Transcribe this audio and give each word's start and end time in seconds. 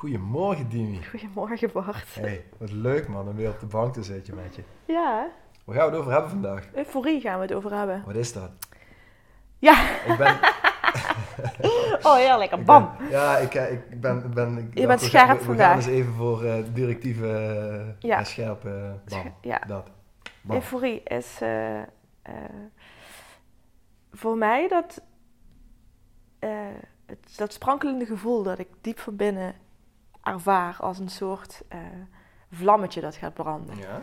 Goedemorgen, 0.00 0.68
Dimi. 0.68 1.04
Goedemorgen, 1.04 1.70
Bart. 1.72 2.14
Hey, 2.14 2.44
wat 2.58 2.70
leuk 2.72 3.08
man 3.08 3.28
om 3.28 3.34
weer 3.36 3.48
op 3.48 3.60
de 3.60 3.66
bank 3.66 3.92
te 3.92 4.02
zitten 4.02 4.34
met 4.34 4.54
je. 4.54 4.62
Ja, 4.84 5.28
Waar 5.64 5.76
gaan 5.76 5.84
we 5.84 5.90
het 5.90 6.00
over 6.00 6.12
hebben 6.12 6.30
vandaag? 6.30 6.68
euforie 6.74 7.20
gaan 7.20 7.36
we 7.36 7.42
het 7.42 7.52
over 7.54 7.74
hebben. 7.74 8.02
Wat 8.06 8.14
is 8.14 8.32
dat? 8.32 8.50
Ja, 9.58 9.90
Ik 10.06 10.16
ben... 10.18 10.38
oh 12.12 12.18
ja, 12.18 12.36
lekker. 12.36 12.62
Bam. 12.62 12.90
ben- 12.98 13.08
ja, 13.08 13.36
ik, 13.36 13.54
eh, 13.54 13.72
ik 13.72 14.00
ben... 14.00 14.16
Ik 14.24 14.30
ben 14.34 14.58
ik 14.58 14.78
Je 14.78 14.86
bent 14.86 15.00
scherp 15.00 15.24
gaan- 15.26 15.32
we, 15.34 15.38
we 15.40 15.44
vandaag. 15.46 15.68
gaan 15.68 15.76
eens 15.76 15.86
even 15.86 16.12
voor 16.12 16.44
eh 16.44 16.64
directieve 16.72 17.26
eh, 17.32 18.08
Ja. 18.10 18.18
en 18.18 18.26
scherp. 18.26 18.64
eh, 18.64 18.90
bam. 19.08 19.34
Ja. 19.40 19.58
Dat. 19.66 19.90
Bam. 20.42 20.56
Euforie 20.56 21.02
is 21.02 21.38
eh, 21.40 21.78
eh, 21.78 21.86
voor 24.12 24.36
mij 24.36 24.68
dat, 24.68 25.02
eh, 26.38 26.50
het, 27.06 27.36
dat 27.36 27.52
sprankelende 27.52 28.06
gevoel 28.06 28.42
dat 28.42 28.58
ik 28.58 28.68
diep 28.80 28.98
van 28.98 29.16
binnen 29.16 29.54
ervaar 30.22 30.76
als 30.80 30.98
een 30.98 31.08
soort 31.08 31.62
eh, 31.68 31.78
vlammetje 32.52 33.00
dat 33.00 33.14
gaat 33.16 33.34
branden. 33.34 33.76
Ja. 33.76 34.02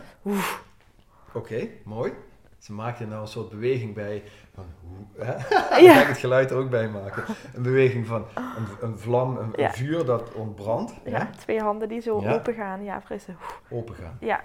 Oké, 1.32 1.68
mooi. 1.84 2.12
Ze 2.58 2.72
maakt 2.72 3.00
er 3.00 3.06
nou 3.06 3.20
een 3.20 3.28
soort 3.28 3.48
beweging 3.50 3.94
bij 3.94 4.22
van 4.54 4.64
hoe, 4.80 5.24
hè? 5.24 5.32
Ja. 5.80 5.94
Ga 5.94 6.00
ik 6.00 6.06
het 6.06 6.18
geluid 6.18 6.50
er 6.50 6.56
ook 6.56 6.70
bij 6.70 6.88
maken. 6.88 7.24
Een 7.54 7.62
beweging 7.62 8.06
van 8.06 8.24
een, 8.34 8.66
een 8.88 8.98
vlam, 8.98 9.36
een, 9.36 9.70
vuur 9.72 10.04
dat 10.04 10.32
ontbrandt, 10.32 10.92
Ja, 11.04 11.10
ja. 11.18 11.30
twee 11.38 11.60
handen 11.60 11.88
die 11.88 12.00
zo 12.00 12.20
Ja. 12.20 12.32
open 12.34 12.54
gaan. 12.54 12.84
Ja. 12.84 13.02
Oeh. 13.10 13.38
open 13.70 13.94
gaan. 13.94 14.16
Ja, 14.20 14.44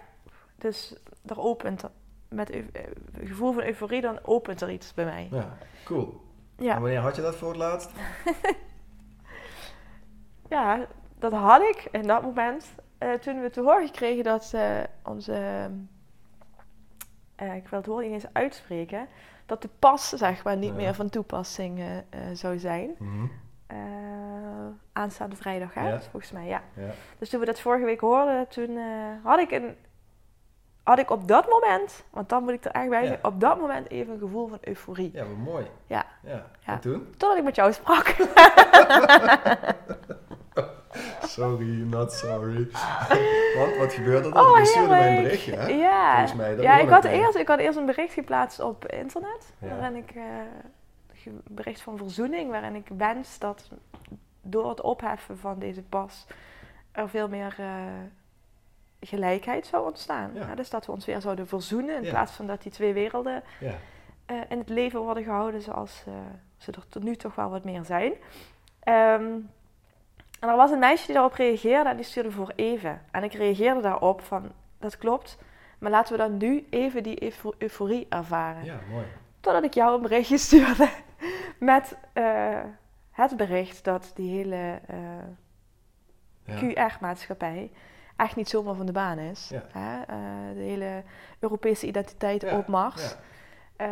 dus 0.58 0.96
er 1.26 1.40
opent 1.40 1.84
met 2.30 2.50
eu- 2.50 2.70
eh, 2.74 2.84
gevoel 3.24 3.54
van 3.54 3.64
euforie, 3.64 4.02
dan 4.02 4.20
opent 4.24 4.62
er 4.62 4.72
iets 4.72 4.94
bij 4.94 5.06
mij. 5.06 5.28
Ja, 5.32 5.58
cool. 5.86 6.22
Ja. 6.58 6.76
En 6.76 6.82
wanneer 6.82 7.00
had 7.00 7.16
je 7.16 7.22
dat 7.22 7.36
voor 7.36 7.48
het 7.50 7.58
laatst? 7.58 7.90
Ja, 10.50 10.86
dat 11.32 11.42
had 11.42 11.62
ik 11.62 11.88
in 11.92 12.08
dat 12.08 12.22
moment. 12.22 12.66
eh, 12.98 13.12
toen 13.14 13.42
we 13.42 13.50
te 13.50 13.62
horen 13.62 13.92
kregen 13.92 14.24
dat 14.24 14.52
eh, 14.56 14.80
onze. 15.04 15.34
eh, 17.36 17.56
ik 17.56 17.68
wil 17.68 17.80
het 17.80 17.88
woord 17.88 18.04
niet 18.06 18.14
eens 18.14 18.34
uitspreken. 18.34 19.08
Dat 19.46 19.62
de 19.62 19.70
pas, 19.80 20.10
zeg 20.10 20.44
maar, 20.44 20.58
niet 20.58 20.70
Ja. 20.70 20.76
meer 20.76 20.94
van 20.94 21.10
toepassing 21.10 21.80
eh, 21.80 22.20
zou 22.34 22.58
zijn. 22.60 22.96
Mhm. 23.00 23.26
Aanstaande 24.94 25.36
vrijdag, 25.36 25.74
hè? 25.74 25.90
Ja. 25.90 26.02
Volgens 26.02 26.32
mij, 26.32 26.48
ja. 26.48 26.62
Ja. 26.76 26.90
Dus 27.20 27.30
toen 27.30 27.40
we 27.40 27.46
dat 27.46 27.60
vorige 27.60 27.86
week 27.86 28.00
hoorden, 28.00 28.48
toen 28.48 28.78
had 29.24 29.40
ik 29.40 29.52
een. 29.52 29.76
Had 30.84 31.00
ik 31.00 31.10
op 31.10 31.28
dat 31.28 31.50
moment, 31.50 32.04
want 32.10 32.30
dan 32.30 32.44
moet 32.44 32.52
ik 32.54 32.66
er 32.66 32.72
echt 32.72 32.90
bij 32.90 33.06
zijn, 33.06 33.20
op 33.26 33.40
dat 33.40 33.60
moment 33.60 33.90
even 33.90 34.14
een 34.14 34.20
gevoel 34.20 34.48
van 34.48 34.58
euforie. 34.62 35.10
Ja, 35.14 35.26
wat 35.26 35.38
mooi. 35.38 35.66
Ja. 35.88 36.06
ja. 36.24 36.46
Ja. 36.60 36.74
En 36.74 36.80
toen? 36.80 37.08
Totdat 37.18 37.38
ik 37.38 37.44
met 37.44 37.56
jou 37.56 37.74
sprak. 37.74 38.08
Sorry, 41.34 41.66
not 41.84 42.12
sorry. 42.12 42.68
Want 43.58 43.78
wat 43.78 43.94
gebeurde 43.94 44.30
er? 44.30 44.36
Oh, 44.40 44.58
je 44.58 44.66
stuurde 44.66 44.90
mij 44.90 45.18
een 45.18 45.24
berichtje, 45.24 45.56
hè? 45.56 45.68
Ja, 45.68 46.12
Volgens 46.12 46.34
mij, 46.34 46.56
dat 46.56 46.64
ja 46.64 46.78
ik, 46.80 46.90
had 46.90 47.04
mee. 47.04 47.14
eerst, 47.20 47.36
ik 47.36 47.48
had 47.48 47.60
eerst 47.60 47.78
een 47.78 47.86
bericht 47.86 48.14
geplaatst 48.14 48.60
op 48.60 48.86
internet. 48.86 49.54
Ja. 49.60 49.68
Waarin 49.68 49.96
ik 49.96 50.12
eh, 50.12 50.24
een 51.26 51.42
bericht 51.48 51.82
van 51.82 51.98
verzoening, 51.98 52.50
waarin 52.52 52.76
ik 52.76 52.88
wens 52.98 53.40
dat 53.40 53.70
door 54.42 54.70
het 54.70 54.82
opheffen 54.82 55.38
van 55.38 55.60
deze 55.60 55.82
pas 55.82 56.28
er 56.92 57.10
veel 57.10 57.28
meer 57.28 57.56
eh, 57.60 57.68
gelijkheid 59.00 59.66
zou 59.66 59.86
ontstaan. 59.86 60.32
Ja. 60.34 60.48
Ja, 60.48 60.56
dus 60.56 60.70
dat 60.70 60.86
we 60.86 60.92
ons 60.92 61.06
weer 61.06 61.22
zouden 61.22 61.48
verzoenen 61.48 61.96
in 61.96 62.04
Ja. 62.04 62.10
plaats 62.10 62.32
van 62.32 62.48
dat 62.48 62.62
die 62.62 62.72
twee 62.72 62.94
werelden 62.94 63.44
Ja. 63.60 63.74
eh, 64.26 64.36
in 64.50 64.58
het 64.58 64.70
leven 64.70 65.00
worden 65.00 65.24
gehouden 65.24 65.62
zoals 65.62 66.04
eh, 66.08 66.14
ze 66.58 66.72
er 66.72 66.86
tot 66.90 67.04
nu 67.04 67.16
toch 67.16 67.36
wel 67.36 67.50
wat 67.50 67.64
meer 67.64 67.84
zijn. 67.86 68.14
Ehm, 68.80 69.24
en 70.44 70.50
er 70.50 70.56
was 70.56 70.72
een 70.72 70.80
meisje 70.80 71.06
die 71.06 71.14
daarop 71.16 71.34
reageerde 71.34 71.90
en 71.90 71.96
die 71.96 72.06
stuurde 72.06 72.32
voor 72.32 72.52
even. 72.56 73.02
En 73.12 73.24
ik 73.24 73.34
reageerde 73.34 73.82
daarop 73.82 74.22
van, 74.22 74.52
dat 74.80 74.98
klopt, 74.98 75.38
maar 75.80 75.92
laten 75.92 76.12
we 76.12 76.18
dan 76.20 76.38
nu 76.38 76.68
even 76.70 77.04
die 77.04 77.24
eufo- 77.24 77.54
euforie 77.58 78.06
ervaren. 78.10 78.64
ja, 78.66 78.80
mooi. 78.90 79.06
Totdat 79.40 79.64
ik 79.64 79.74
jou 79.74 79.96
een 79.96 80.02
berichtje 80.02 80.38
stuurde 80.48 80.90
met 81.60 81.98
eh, 82.14 82.60
het 83.12 83.38
bericht 83.38 83.84
dat 83.84 84.12
die 84.16 84.36
hele 84.38 84.80
eh, 84.88 84.98
Ja. 86.46 86.56
QR-maatschappij 86.90 87.72
echt 88.16 88.36
niet 88.36 88.50
zomaar 88.50 88.76
van 88.76 88.86
de 88.86 88.92
baan 88.92 89.18
is. 89.18 89.50
Ja. 89.50 89.64
Hè? 89.72 90.02
Eh, 90.02 90.56
de 90.56 90.62
hele 90.62 91.04
Europese 91.40 91.88
identiteit 91.88 92.42
Ja, 92.42 92.58
op 92.58 92.68
Mars. 92.68 93.16
ja. 93.78 93.88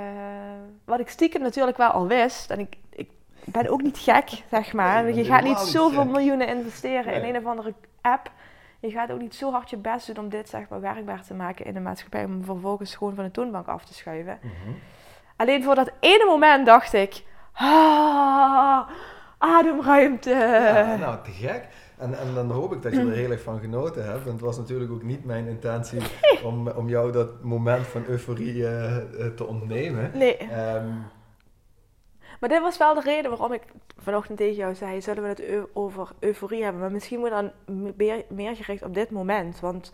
Wat 0.86 1.00
ik 1.00 1.10
stiekem 1.10 1.42
natuurlijk 1.42 1.78
wel 1.78 1.90
al 1.90 2.08
wist. 2.08 2.50
En 2.52 2.60
ik, 2.60 2.78
ik 2.90 3.10
ben 3.46 3.70
ook 3.70 3.82
niet 3.82 3.98
gek, 3.98 4.44
zeg 4.50 4.74
maar. 4.74 5.12
Je 5.14 5.26
gaat 5.26 5.44
niet 5.44 5.58
zoveel 5.58 6.06
miljoenen 6.06 6.48
investeren 6.48 7.14
in 7.14 7.24
een 7.24 7.38
of 7.42 7.46
andere 7.46 7.74
app. 8.02 8.32
Je 8.80 8.92
gaat 8.92 9.12
ook 9.12 9.20
niet 9.20 9.36
zo 9.36 9.52
hard 9.52 9.70
je 9.70 9.78
best 9.78 10.08
doen 10.08 10.24
om 10.24 10.30
dit 10.30 10.50
zeg 10.50 10.70
maar, 10.70 10.82
werkbaar 10.82 11.24
te 11.24 11.34
maken 11.34 11.66
in 11.66 11.74
de 11.74 11.80
maatschappij. 11.80 12.26
Om 12.26 12.44
vervolgens 12.44 12.96
gewoon 12.96 13.16
van 13.16 13.24
de 13.24 13.32
toonbank 13.32 13.68
af 13.68 13.86
te 13.86 13.94
schuiven. 13.94 14.40
Mhm. 14.42 14.76
Alleen 15.36 15.64
voor 15.64 15.76
dat 15.76 15.92
ene 16.00 16.26
moment 16.26 16.66
dacht 16.66 16.94
ik... 16.94 17.24
Ah, 17.54 18.90
ademruimte. 19.38 20.30
Ja, 20.30 20.96
nou, 20.96 21.18
te 21.24 21.32
gek. 21.32 21.68
En, 21.98 22.20
en 22.20 22.34
dan 22.34 22.52
hoop 22.52 22.74
ik 22.74 22.82
dat 22.82 22.92
je 22.94 23.00
er 23.00 23.12
heel 23.12 23.32
erg 23.32 23.42
van 23.42 23.60
genoten 23.60 24.06
hebt. 24.06 24.24
Want 24.24 24.32
het 24.32 24.42
was 24.42 24.58
natuurlijk 24.58 24.92
ook 24.92 25.04
niet 25.04 25.26
mijn 25.26 25.48
intentie 25.48 26.02
om, 26.44 26.68
om 26.68 26.90
jou 26.90 27.12
dat 27.12 27.44
moment 27.44 27.88
van 27.88 28.04
euforie 28.08 28.68
eh, 28.68 28.98
eh, 28.98 29.04
te 29.36 29.46
ontnemen. 29.46 30.12
Nee, 30.14 30.38
Ehm, 30.38 30.88
maar 32.42 32.50
dit 32.50 32.62
was 32.62 32.78
wel 32.78 32.94
de 32.94 33.02
reden 33.02 33.30
waarom 33.32 33.54
ik 33.54 33.64
vanochtend 33.98 34.38
tegen 34.38 34.56
jou 34.56 34.76
zei... 34.76 35.02
zullen 35.02 35.24
we 35.24 35.30
het 35.30 35.40
eu- 35.40 35.68
over 35.74 36.10
euforie 36.20 36.64
hebben? 36.64 36.82
Maar 36.82 36.92
misschien 36.92 37.20
moet 37.20 37.30
dan 37.30 37.52
meer, 37.96 38.26
meer 38.30 38.56
gericht 38.56 38.84
op 38.84 38.94
dit 38.94 39.10
moment. 39.12 39.60
Want... 39.60 39.94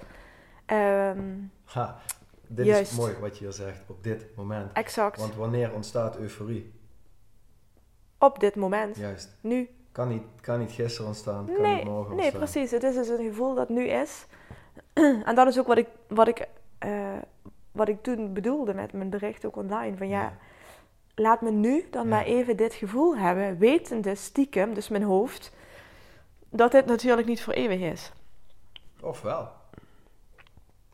ehm, 0.66 1.19
ha, 1.63 2.02
dit 2.47 2.66
Juist. 2.66 2.91
is 2.91 2.97
mooi 2.97 3.13
wat 3.19 3.38
je 3.38 3.44
hier 3.44 3.53
zegt, 3.53 3.84
op 3.88 4.03
dit 4.03 4.25
moment. 4.36 4.74
exact. 4.74 5.19
Want 5.19 5.36
wanneer 5.36 5.74
ontstaat 5.74 6.18
euforie? 6.18 6.74
Op 8.19 8.40
dit 8.40 8.56
moment. 8.56 8.97
Juist. 8.97 9.38
Nu. 9.41 9.69
Kan 9.91 10.07
niet, 10.07 10.24
kan 10.41 10.59
niet 10.59 10.72
gisteren 10.72 11.07
ontstaan, 11.07 11.46
kan 11.46 11.62
Nee, 11.62 11.75
niet 11.75 11.84
morgen 11.84 12.16
nee, 12.16 12.25
ontstaan. 12.25 12.40
precies. 12.40 12.72
Het 12.72 12.84
is 12.84 12.96
dus 12.96 13.07
een 13.07 13.25
gevoel 13.28 13.56
dat 13.56 13.69
nu 13.69 13.88
is. 13.88 14.25
en 15.25 15.36
dat 15.36 15.47
is 15.47 15.59
ook 15.59 15.68
wat 15.68 15.78
ik, 15.78 15.88
wat 16.07 16.28
ik, 16.28 16.47
eh, 16.78 17.18
wat 17.72 17.88
ik 17.88 18.03
toen 18.03 18.34
bedoelde 18.34 18.74
met 18.74 18.94
mijn 18.94 19.09
bericht 19.09 19.46
ook 19.46 19.56
online. 19.56 19.97
Van 19.97 20.07
ja, 20.07 20.38
laat 21.19 21.41
me 21.41 21.51
nu 21.51 21.85
dan 21.91 22.03
Ja. 22.03 22.09
maar 22.09 22.23
even 22.23 22.57
dit 22.57 22.73
gevoel 22.73 23.17
hebben. 23.17 23.57
Wetende 23.57 24.16
stiekem, 24.16 24.73
dus 24.73 24.89
mijn 24.89 25.03
hoofd, 25.03 25.51
dat 26.50 26.72
dit 26.72 26.85
natuurlijk 26.85 27.28
niet 27.28 27.44
voor 27.44 27.53
eeuwig 27.53 27.79
is. 27.79 28.11
Ofwel. 29.01 29.50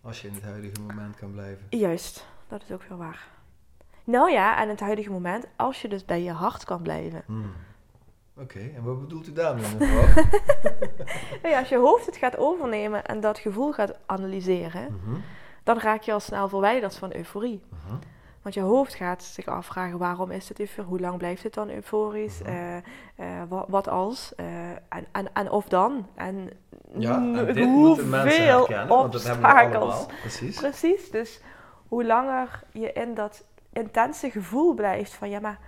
Als 0.01 0.21
je 0.21 0.27
in 0.27 0.33
het 0.33 0.43
huidige 0.43 0.81
moment 0.87 1.15
kan 1.15 1.31
blijven. 1.31 1.65
Juist, 1.69 2.25
dat 2.47 2.61
is 2.63 2.71
ook 2.71 2.83
wel 2.83 2.97
waar. 2.97 3.27
Nou 4.03 4.31
ja, 4.31 4.61
en 4.61 4.69
het 4.69 4.79
huidige 4.79 5.11
moment, 5.11 5.45
als 5.55 5.81
je 5.81 5.87
dus 5.87 6.05
bij 6.05 6.21
je 6.23 6.31
hart 6.31 6.63
kan 6.63 6.81
blijven. 6.81 7.23
Hmm. 7.25 7.51
Oké, 8.37 8.59
en 8.75 8.83
wat 8.83 8.99
bedoelt 8.99 9.27
u 9.27 9.33
daarmee, 9.33 9.65
mevrouw? 9.79 10.23
Nou 11.41 11.47
ja, 11.53 11.59
als 11.59 11.69
je 11.69 11.77
hoofd 11.77 12.05
het 12.05 12.17
gaat 12.17 12.37
overnemen 12.37 13.05
en 13.05 13.19
dat 13.19 13.39
gevoel 13.39 13.71
gaat 13.73 13.97
analyseren, 14.05 14.99
Mhm, 15.03 15.19
dan 15.63 15.79
raak 15.79 16.01
je 16.01 16.13
al 16.13 16.19
snel 16.19 16.49
verwijderd 16.49 16.95
van 16.97 17.13
euforie. 17.15 17.61
mhm. 17.69 17.95
Want 18.43 18.55
je 18.55 18.61
hoofd 18.61 18.93
gaat 18.93 19.23
zich 19.23 19.45
afvragen 19.45 19.97
waarom 19.97 20.31
is 20.31 20.47
dit 20.47 20.59
euforisch, 20.59 20.89
hoe 20.89 20.99
lang 20.99 21.17
blijft 21.17 21.43
het 21.43 21.53
dan 21.53 21.69
euforisch, 21.69 22.39
Mhm. 22.41 22.49
Eh, 22.51 22.77
eh, 22.77 22.83
wat, 23.49 23.65
wat 23.67 23.87
als, 23.87 24.35
Eh, 24.35 24.69
en, 24.69 25.05
en, 25.11 25.33
en 25.33 25.49
of 25.51 25.67
dan, 25.67 26.07
en, 26.15 26.49
Ja, 26.97 27.15
en 27.15 27.45
dit 27.53 27.65
moeten 27.65 28.09
mensen 28.09 28.37
hoeveel 28.37 28.57
herkennen, 28.57 28.87
want 28.87 29.11
dat 29.11 29.23
hebben 29.23 29.41
we 29.41 29.47
obstakels. 29.51 29.83
allemaal. 29.93 30.07
Precies. 30.21 30.59
Precies, 30.59 31.11
dus 31.11 31.41
hoe 31.87 32.05
langer 32.05 32.63
je 32.71 32.91
in 32.93 33.13
dat 33.13 33.45
intense 33.73 34.31
gevoel 34.31 34.73
blijft 34.73 35.13
van 35.13 35.29
ja, 35.29 35.39
maar 35.39 35.59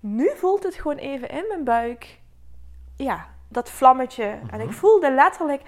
nu 0.00 0.30
voelt 0.36 0.62
het 0.62 0.74
gewoon 0.74 0.96
even 0.96 1.28
in 1.28 1.44
mijn 1.48 1.64
buik, 1.64 2.20
ja, 2.96 3.26
dat 3.48 3.70
vlammetje. 3.70 4.38
En 4.50 4.60
ik 4.60 4.66
Mhm. 4.66 4.74
voelde 4.74 5.12
letterlijk, 5.14 5.62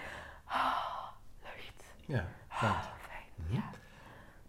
ah, 0.45 0.77
lucht, 1.43 1.95
Ja, 2.07 2.25
fijn. 2.49 2.71
ah, 2.73 2.81
fijn. 3.09 3.25
Mhm. 3.35 3.55
Ja. 3.55 3.63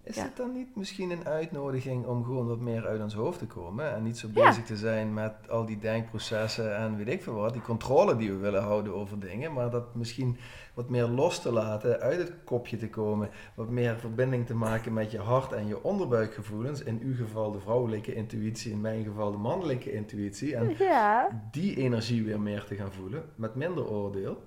Is 0.05 0.15
Ja. 0.15 0.23
het 0.23 0.35
dan 0.37 0.51
niet 0.53 0.75
misschien 0.75 1.11
een 1.11 1.25
uitnodiging 1.25 2.05
om 2.05 2.23
gewoon 2.23 2.47
wat 2.47 2.59
meer 2.59 2.87
uit 2.87 3.01
ons 3.01 3.13
hoofd 3.13 3.39
te 3.39 3.45
komen 3.47 3.93
en 3.95 4.03
niet 4.03 4.17
zo 4.17 4.27
Ja. 4.33 4.47
bezig 4.47 4.65
te 4.65 4.77
zijn 4.77 5.13
met 5.13 5.33
al 5.49 5.65
die 5.65 5.79
denkprocessen 5.79 6.75
en 6.77 6.95
weet 6.97 7.07
ik 7.07 7.23
veel 7.23 7.33
wat, 7.33 7.53
die 7.53 7.61
controle 7.61 8.15
die 8.15 8.31
we 8.31 8.37
willen 8.37 8.61
houden 8.63 8.93
over 8.95 9.19
dingen, 9.19 9.53
maar 9.53 9.69
dat 9.69 9.95
misschien 9.95 10.37
wat 10.73 10.89
meer 10.89 11.05
los 11.07 11.41
te 11.41 11.51
laten, 11.51 11.99
uit 11.99 12.17
het 12.17 12.33
kopje 12.43 12.77
te 12.77 12.89
komen, 12.89 13.29
wat 13.55 13.69
meer 13.69 13.97
verbinding 13.99 14.45
te 14.45 14.55
maken 14.55 14.93
met 14.93 15.11
je 15.11 15.19
hart 15.19 15.51
en 15.51 15.67
je 15.67 15.83
onderbuikgevoelens, 15.83 16.83
in 16.83 16.99
uw 17.03 17.15
geval 17.15 17.51
de 17.51 17.59
vrouwelijke 17.59 18.13
intuïtie, 18.13 18.71
in 18.71 18.81
mijn 18.81 19.03
geval 19.03 19.31
de 19.31 19.37
mannelijke 19.37 19.91
intuïtie, 19.93 20.55
en 20.55 20.75
Ja, 20.77 21.47
die 21.51 21.75
energie 21.77 22.23
weer 22.23 22.39
meer 22.41 22.63
te 22.63 22.75
gaan 22.75 22.91
voelen, 22.91 23.23
met 23.35 23.55
minder 23.55 23.87
oordeel 23.89 24.43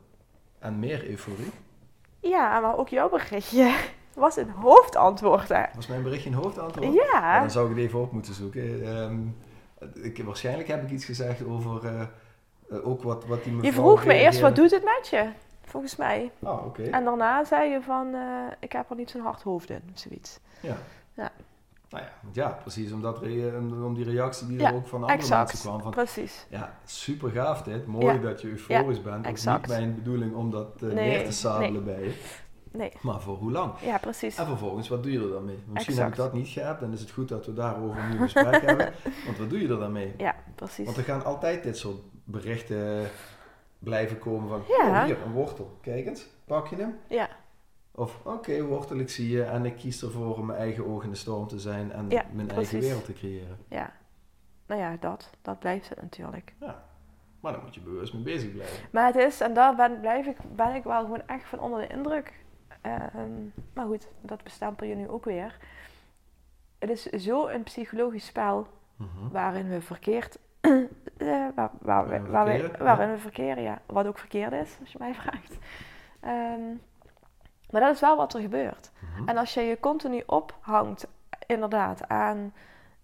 en 0.59 0.79
meer 0.79 1.09
euforie. 1.11 1.51
ja, 2.21 2.61
maar 2.61 2.79
ook 2.79 2.89
jouw 2.89 3.09
berichtje 3.09 3.75
was 4.19 4.37
een 4.37 4.51
hoofdantwoord 4.51 5.49
hè. 5.49 5.63
Was 5.75 5.87
mijn 5.87 6.03
berichtje 6.03 6.31
een 6.31 6.37
hoofdantwoord? 6.37 6.93
Ja, 6.93 7.03
Ja, 7.13 7.41
dan 7.41 7.51
zou 7.51 7.71
ik 7.71 7.77
het 7.77 7.85
even 7.85 8.01
op 8.01 8.13
moeten 8.13 8.35
zoeken. 8.35 8.85
Ehm, 8.87 9.19
ik, 10.05 10.25
waarschijnlijk 10.25 10.69
heb 10.69 10.83
ik 10.83 10.91
iets 10.91 11.05
gezegd 11.05 11.45
over 11.47 11.85
eh, 11.87 12.01
eh, 12.71 12.87
ook 12.87 13.03
wat, 13.03 13.27
wat 13.27 13.45
die 13.45 13.53
mevrouw 13.53 13.71
je 13.71 13.77
vroeg 13.77 14.05
me 14.05 14.13
eerst, 14.13 14.21
reageerde. 14.23 14.47
wat 14.47 14.57
doet 14.57 14.71
het 14.71 14.85
met 14.85 15.09
je? 15.11 15.29
volgens 15.69 15.97
mij. 15.97 16.31
Ah, 16.43 16.67
oké. 16.67 16.83
En 16.83 17.05
daarna 17.05 17.45
zei 17.45 17.71
je 17.71 17.83
van, 17.83 18.15
eh, 18.15 18.21
ik 18.61 18.73
heb 18.73 18.91
er 18.91 18.97
niet 18.97 19.11
zo'n 19.11 19.21
hard 19.21 19.43
hoofd 19.43 19.71
in, 19.71 19.83
of 19.93 19.99
zoiets. 19.99 20.39
Ja. 20.61 20.77
Ja. 21.15 21.31
Nou 21.91 22.05
ja, 22.05 22.11
want 22.23 22.35
ja, 22.35 22.49
precies 22.63 22.93
omdat 22.93 23.21
om 23.85 23.95
die 23.95 24.05
reactie 24.05 24.47
die 24.47 24.59
Ja, 24.59 24.69
er 24.69 24.75
ook 24.75 24.87
van 24.87 25.01
andere 25.01 25.19
exact. 25.19 25.47
mensen 25.53 25.69
kwam. 25.69 25.81
Van, 25.81 25.91
Precies. 25.91 26.47
ja, 26.49 26.75
super 26.85 27.31
gaaf 27.31 27.63
dit. 27.63 27.87
Mooi 27.87 28.07
Ja. 28.15 28.19
dat 28.19 28.41
je 28.41 28.49
euforisch 28.49 29.03
bent. 29.03 29.25
Dat 29.25 29.33
is 29.33 29.45
niet 29.45 29.67
mijn 29.67 29.95
bedoeling 29.95 30.35
om 30.35 30.51
dat 30.51 30.83
eh, 30.83 30.89
Nee, 30.89 31.09
neer 31.09 31.25
te 31.25 31.33
sabelen 31.33 31.85
bij 31.85 32.03
je. 32.03 32.15
Nee, 32.79 32.93
Maar 33.01 33.21
voor 33.21 33.37
hoe 33.37 33.51
lang? 33.53 33.73
ja, 33.81 33.99
precies. 33.99 34.37
En 34.37 34.47
vervolgens, 34.47 34.89
wat 34.89 35.03
doe 35.03 35.13
je 35.13 35.21
er 35.21 35.31
dan 35.31 35.45
mee? 35.45 35.59
Misschien 35.67 35.97
heb 35.99 36.09
ik 36.09 36.17
dat 36.17 36.33
niet 36.33 36.49
gehad, 36.49 36.81
dan 36.81 36.93
is 36.93 37.01
het 37.01 37.11
goed 37.11 37.29
dat 37.29 37.47
we 37.47 37.53
daarover 37.53 37.99
een 38.03 38.09
nieuw 38.09 38.19
gesprek 38.19 38.61
hebben. 38.67 38.93
Want 39.25 39.39
wat 39.39 39.51
doe 39.51 39.61
je 39.61 39.69
er 39.69 39.79
dan 39.79 39.93
mee? 39.93 40.15
Ja, 40.17 40.35
precies. 40.55 40.85
Want 40.85 40.97
er 40.97 41.03
gaan 41.05 41.25
altijd 41.25 41.63
dit 41.63 41.77
soort 41.77 41.97
berichten 42.25 43.09
blijven 43.79 44.19
komen 44.19 44.49
van, 44.49 44.63
Ja. 44.69 44.89
oh 44.89 45.05
hier, 45.05 45.23
een 45.27 45.33
wortel, 45.33 45.79
kijk 45.81 46.07
eens, 46.07 46.27
pak 46.45 46.67
je 46.67 46.77
hem? 46.77 46.97
Ja, 47.09 47.29
Of, 47.93 48.21
oké, 48.25 48.63
wortel, 48.63 48.99
ik 48.99 49.09
zie 49.11 49.31
je 49.31 49.43
en 49.43 49.65
ik 49.65 49.77
kies 49.77 50.03
ervoor 50.03 50.37
om 50.37 50.47
mijn 50.47 50.59
eigen 50.59 50.87
oog 50.87 51.05
in 51.05 51.11
de 51.11 51.17
storm 51.17 51.47
te 51.49 51.59
zijn 51.59 51.93
en 51.93 52.07
Ja, 52.11 52.25
mijn 52.33 52.47
precies. 52.47 52.73
eigen 52.73 52.81
wereld 52.89 53.05
te 53.05 53.13
creëren. 53.13 53.59
ja. 53.69 53.93
Nou 54.67 54.81
ja, 54.81 54.97
dat. 55.01 55.31
Dat 55.43 55.59
blijft 55.59 55.89
het 55.89 56.03
natuurlijk. 56.03 56.55
Ja, 56.61 56.85
maar 57.41 57.53
dan 57.53 57.63
moet 57.63 57.75
je 57.75 57.81
bewust 57.81 58.13
mee 58.15 58.23
bezig 58.23 58.53
blijven. 58.53 58.79
Maar 58.93 59.07
het 59.07 59.17
is, 59.17 59.41
en 59.41 59.55
daar 59.55 59.75
ben, 59.77 60.01
blijf 60.01 60.27
ik, 60.27 60.37
ben 60.57 60.75
ik 60.75 60.85
wel 60.85 61.01
gewoon 61.01 61.23
echt 61.27 61.45
van 61.45 61.61
onder 61.61 61.81
de 61.81 61.87
indruk. 61.95 62.33
Ehm, 62.81 63.31
maar 63.73 63.87
goed, 63.87 64.09
dat 64.21 64.43
bestempel 64.43 64.87
je 64.87 64.95
nu 64.95 65.09
ook 65.09 65.25
weer. 65.25 65.57
Het 66.79 66.91
is 66.91 67.03
zo 67.03 67.47
een 67.47 67.63
psychologisch 67.63 68.27
spel 68.27 68.67
Mhm. 68.97 69.29
waarin 69.33 69.69
we 69.69 69.81
verkeerd... 69.81 70.39
eh, 70.61 70.77
waar, 71.27 71.51
waar, 71.55 71.71
Waarin 71.81 72.23
we 72.23 72.29
waar 72.31 72.45
we- 72.47 72.59
verkeren, 72.59 72.85
waarin 72.85 73.11
we 73.11 73.19
verkeren, 73.19 73.63
ja. 73.63 73.81
Wat 73.87 74.07
ook 74.07 74.19
verkeerd 74.19 74.53
is, 74.53 74.77
als 74.81 74.93
je 74.93 74.99
mij 74.99 75.15
vraagt. 75.23 75.59
Ehm, 76.21 76.61
maar 77.71 77.81
dat 77.81 77.95
is 77.95 78.01
wel 78.01 78.17
wat 78.17 78.35
er 78.35 78.41
gebeurt. 78.41 78.91
Mhm. 79.01 79.29
En 79.29 79.37
als 79.37 79.55
je 79.55 79.61
je 79.61 79.81
continu 79.81 80.23
ophangt, 80.27 81.07
inderdaad, 81.47 82.09
aan 82.09 82.53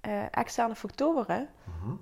eh, 0.00 0.22
externe 0.30 0.74
factoren, 0.74 1.48
Mhm. 1.64 1.92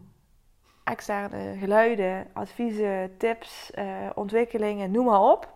externe 0.84 1.56
geluiden, 1.58 2.26
adviezen, 2.32 3.16
tips, 3.16 3.70
eh, 3.70 3.84
ontwikkelingen, 4.14 4.90
noem 4.90 5.04
maar 5.04 5.20
op. 5.20 5.52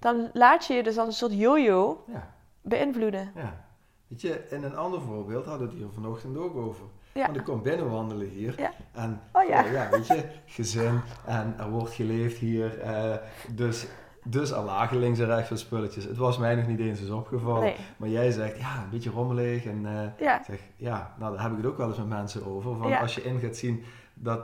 dan 0.00 0.30
laat 0.32 0.66
je 0.66 0.74
je 0.74 0.82
dus 0.82 0.98
als 0.98 1.06
een 1.06 1.12
soort 1.14 1.38
yo-yo 1.38 2.04
Ja, 2.06 2.34
beïnvloeden. 2.60 3.32
ja. 3.34 3.68
Weet 4.06 4.20
je, 4.20 4.46
in 4.50 4.62
een 4.62 4.76
ander 4.76 5.00
voorbeeld 5.00 5.44
hadden 5.46 5.66
we 5.66 5.72
het 5.74 5.82
hier 5.82 5.92
vanochtend 5.92 6.36
ook 6.36 6.56
over. 6.56 6.84
Ja. 7.14 7.24
Want 7.24 7.36
ik 7.36 7.44
kom 7.44 7.62
binnenwandelen 7.62 8.28
hier. 8.28 8.54
Ja. 8.60 8.72
En 8.92 9.20
Oh 9.32 9.48
ja. 9.48 9.64
oh 9.64 9.70
ja, 9.70 9.88
weet 9.90 10.06
je, 10.06 10.24
gezin 10.46 11.00
en 11.26 11.54
er 11.58 11.70
wordt 11.70 11.92
geleefd 11.92 12.38
hier. 12.38 12.78
eh, 12.80 13.14
dus, 13.50 13.86
dus 14.24 14.52
al 14.52 14.64
lagen 14.64 14.98
links 14.98 15.18
en 15.18 15.26
rechts 15.26 15.50
wat 15.50 15.58
spulletjes. 15.58 16.04
Het 16.04 16.16
was 16.16 16.38
mij 16.38 16.54
nog 16.54 16.66
niet 16.66 16.78
eens 16.80 17.00
eens 17.00 17.10
opgevallen. 17.10 17.62
Nee. 17.62 17.76
Maar 17.96 18.08
jij 18.08 18.30
zegt, 18.30 18.58
ja, 18.58 18.82
een 18.82 18.90
beetje 18.90 19.10
rommelig. 19.10 19.64
En 19.66 19.86
eh, 19.86 20.24
Ja, 20.26 20.42
zeg, 20.46 20.60
ja, 20.76 21.14
nou 21.18 21.32
daar 21.34 21.42
heb 21.42 21.50
ik 21.50 21.56
het 21.56 21.66
ook 21.66 21.76
wel 21.76 21.88
eens 21.88 21.96
met 21.98 22.08
mensen 22.08 22.46
over. 22.46 22.76
Van 22.76 22.98
als 22.98 23.14
je 23.14 23.22
in 23.22 23.38
gaat 23.38 23.56
zien 23.56 23.84
dat 24.14 24.40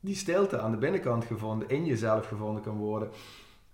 die 0.00 0.14
stilte 0.16 0.60
aan 0.60 0.70
de 0.70 0.76
binnenkant 0.76 1.24
gevonden, 1.24 1.68
in 1.68 1.84
jezelf 1.84 2.26
gevonden 2.28 2.62
kan 2.62 2.76
worden. 2.76 3.10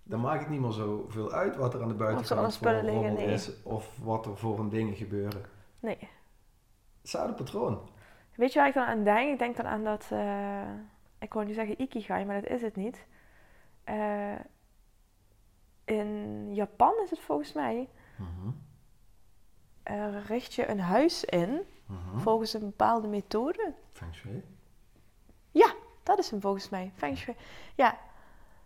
Dan 0.09 0.21
maakt 0.21 0.41
het 0.41 0.49
niet 0.49 0.61
meer 0.61 0.73
zoveel 0.73 1.33
uit 1.33 1.57
wat 1.57 1.75
er 1.75 1.83
aan 1.83 1.89
de 1.89 1.95
buitenkant 1.95 2.57
voor 2.57 2.73
rommel 2.73 3.13
nee. 3.13 3.27
is. 3.27 3.63
Of 3.63 3.99
wat 4.03 4.27
er 4.27 4.37
voor 4.37 4.59
een 4.59 4.69
dingen 4.69 4.95
gebeuren. 4.95 5.45
nee. 5.81 6.09
Hetzelfde 7.01 7.35
patroon. 7.35 7.89
Weet 8.35 8.53
je 8.53 8.59
waar 8.59 8.69
ik 8.69 8.75
dan 8.75 8.87
aan 8.87 9.05
denk? 9.05 9.33
Ik 9.33 9.39
denk 9.39 9.57
dan 9.57 9.67
aan 9.67 9.85
dat, 9.85 10.09
eh, 10.11 10.73
ik 11.19 11.33
wou 11.33 11.47
nu 11.47 11.53
zeggen 11.53 11.81
ikigai, 11.81 12.25
maar 12.25 12.41
dat 12.41 12.51
is 12.51 12.63
het 12.63 12.77
niet. 12.77 13.07
Eh, 13.85 14.39
in 15.85 16.55
Japan 16.55 16.93
is 17.05 17.11
het 17.11 17.21
volgens 17.21 17.53
mij, 17.53 17.89
eh, 19.83 20.27
richt 20.27 20.55
je 20.55 20.69
een 20.69 20.81
huis 20.81 21.25
in 21.25 21.61
Mhm. 21.87 22.19
volgens 22.19 22.53
een 22.55 22.61
bepaalde 22.61 23.09
methode. 23.09 23.75
Feng 23.93 24.15
shui, 24.15 24.45
Dat 26.03 26.19
is 26.19 26.31
hem 26.31 26.41
volgens 26.41 26.69
mij, 26.69 26.93
feng 26.95 27.17
shui. 27.17 27.37
Ja, 27.75 27.99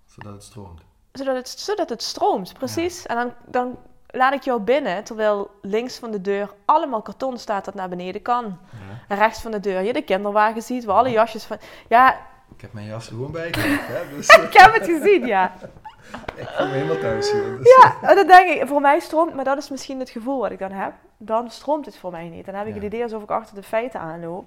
zodat 0.04 0.32
het 0.32 0.42
stroomt. 0.42 0.84
Zodat 1.12 1.36
het, 1.36 1.48
zodat 1.48 1.88
het 1.88 2.02
stroomt, 2.02 2.52
precies. 2.52 3.06
En 3.06 3.16
dan, 3.16 3.32
dan 3.46 3.78
laat 4.06 4.32
ik 4.32 4.42
jou 4.42 4.60
binnen, 4.60 5.04
terwijl 5.04 5.50
links 5.62 5.98
van 5.98 6.10
de 6.10 6.20
deur 6.20 6.52
allemaal 6.64 7.02
karton 7.02 7.38
staat 7.38 7.64
dat 7.64 7.74
naar 7.74 7.88
beneden 7.88 8.22
kan. 8.22 8.44
Ja. 8.44 8.78
En 9.08 9.16
rechts 9.16 9.40
van 9.40 9.50
de 9.50 9.60
deur 9.60 9.80
je 9.82 9.92
de 9.92 10.02
kinderwagen 10.02 10.62
ziet, 10.62 10.84
waar 10.84 10.96
alle 10.96 11.10
jasjes 11.10 11.44
van... 11.44 11.58
Ja, 11.88 12.16
Ik 12.54 12.60
heb 12.60 12.72
mijn 12.72 12.86
jas 12.86 13.08
gewoon 13.08 13.32
bij 13.32 13.52
gehad, 13.52 13.80
hè? 13.86 14.08
Dus 14.16 14.26
ik 14.28 14.52
heb 14.52 14.74
het 14.74 14.84
gezien, 14.84 15.26
ja. 15.26 15.52
ik 16.36 16.48
voel 16.48 16.66
me 16.66 16.72
helemaal 16.72 16.98
thuis 16.98 17.32
hier. 17.32 17.58
Dus. 17.58 17.76
Ja, 18.02 18.14
dan 18.14 18.26
denk 18.26 18.48
ik, 18.48 18.68
voor 18.68 18.80
mij 18.80 19.00
stroomt, 19.00 19.34
maar 19.34 19.44
dat 19.44 19.58
is 19.58 19.70
misschien 19.70 19.98
het 19.98 20.10
gevoel 20.10 20.40
wat 20.40 20.50
ik 20.50 20.58
dan 20.58 20.72
heb. 20.72 20.92
Dan 21.16 21.50
stroomt 21.50 21.86
het 21.86 21.96
voor 21.96 22.10
mij 22.10 22.28
niet. 22.28 22.44
Dan 22.46 22.54
heb 22.54 22.66
ik 22.66 22.74
Ja. 22.74 22.80
het 22.80 22.84
idee 22.92 23.02
alsof 23.02 23.22
ik 23.22 23.30
achter 23.30 23.54
de 23.54 23.62
feiten 23.62 24.00
aanloop. 24.00 24.44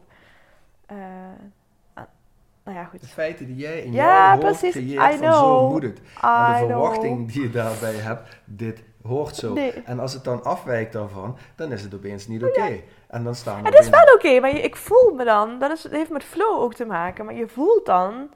Eh, 0.86 0.96
nou 2.66 2.78
ja, 2.78 2.84
De 2.84 2.90
goed. 3.00 3.08
feiten 3.10 3.46
die 3.46 3.56
jij 3.56 3.82
in 3.82 3.92
Ja, 3.92 4.06
jouw 4.36 4.42
hoofd 4.42 4.60
precies. 4.60 4.72
creëert 4.72 5.14
I 5.14 5.18
van 5.18 5.34
zo 5.34 5.40
know. 5.58 5.72
moet 5.72 5.84
het. 5.84 6.00
En 6.22 6.58
de 6.58 6.64
I 6.64 6.68
verwachting 6.68 7.32
die 7.32 7.42
je 7.42 7.50
daarbij 7.50 7.94
hebt, 7.94 8.38
dit 8.46 8.84
hoort 9.04 9.36
zo. 9.36 9.54
Nee. 9.54 9.72
En 9.72 10.00
als 10.00 10.14
het 10.14 10.24
dan 10.24 10.44
afwijkt 10.44 10.94
daarvan, 10.94 11.38
dan 11.56 11.72
is 11.72 11.82
het 11.82 11.94
opeens 11.96 12.28
niet 12.28 12.44
oké. 12.44 12.80
En 13.08 13.24
dan 13.24 13.36
staan 13.36 13.60
er 13.66 13.72
Het 13.72 13.80
is 13.80 13.90
wel 13.90 14.14
oké, 14.16 14.40
maar 14.40 14.54
je- 14.56 14.62
ik 14.62 14.76
voel 14.76 15.14
me 15.16 15.24
dan, 15.24 15.60
dat 15.60 15.72
is, 15.72 15.84
het 15.84 15.92
heeft 15.92 16.10
met 16.12 16.24
flow 16.24 16.60
ook 16.62 16.74
te 16.74 16.86
maken, 16.86 17.26
maar 17.26 17.36
je 17.36 17.48
voelt 17.48 17.86
dan, 17.86 18.30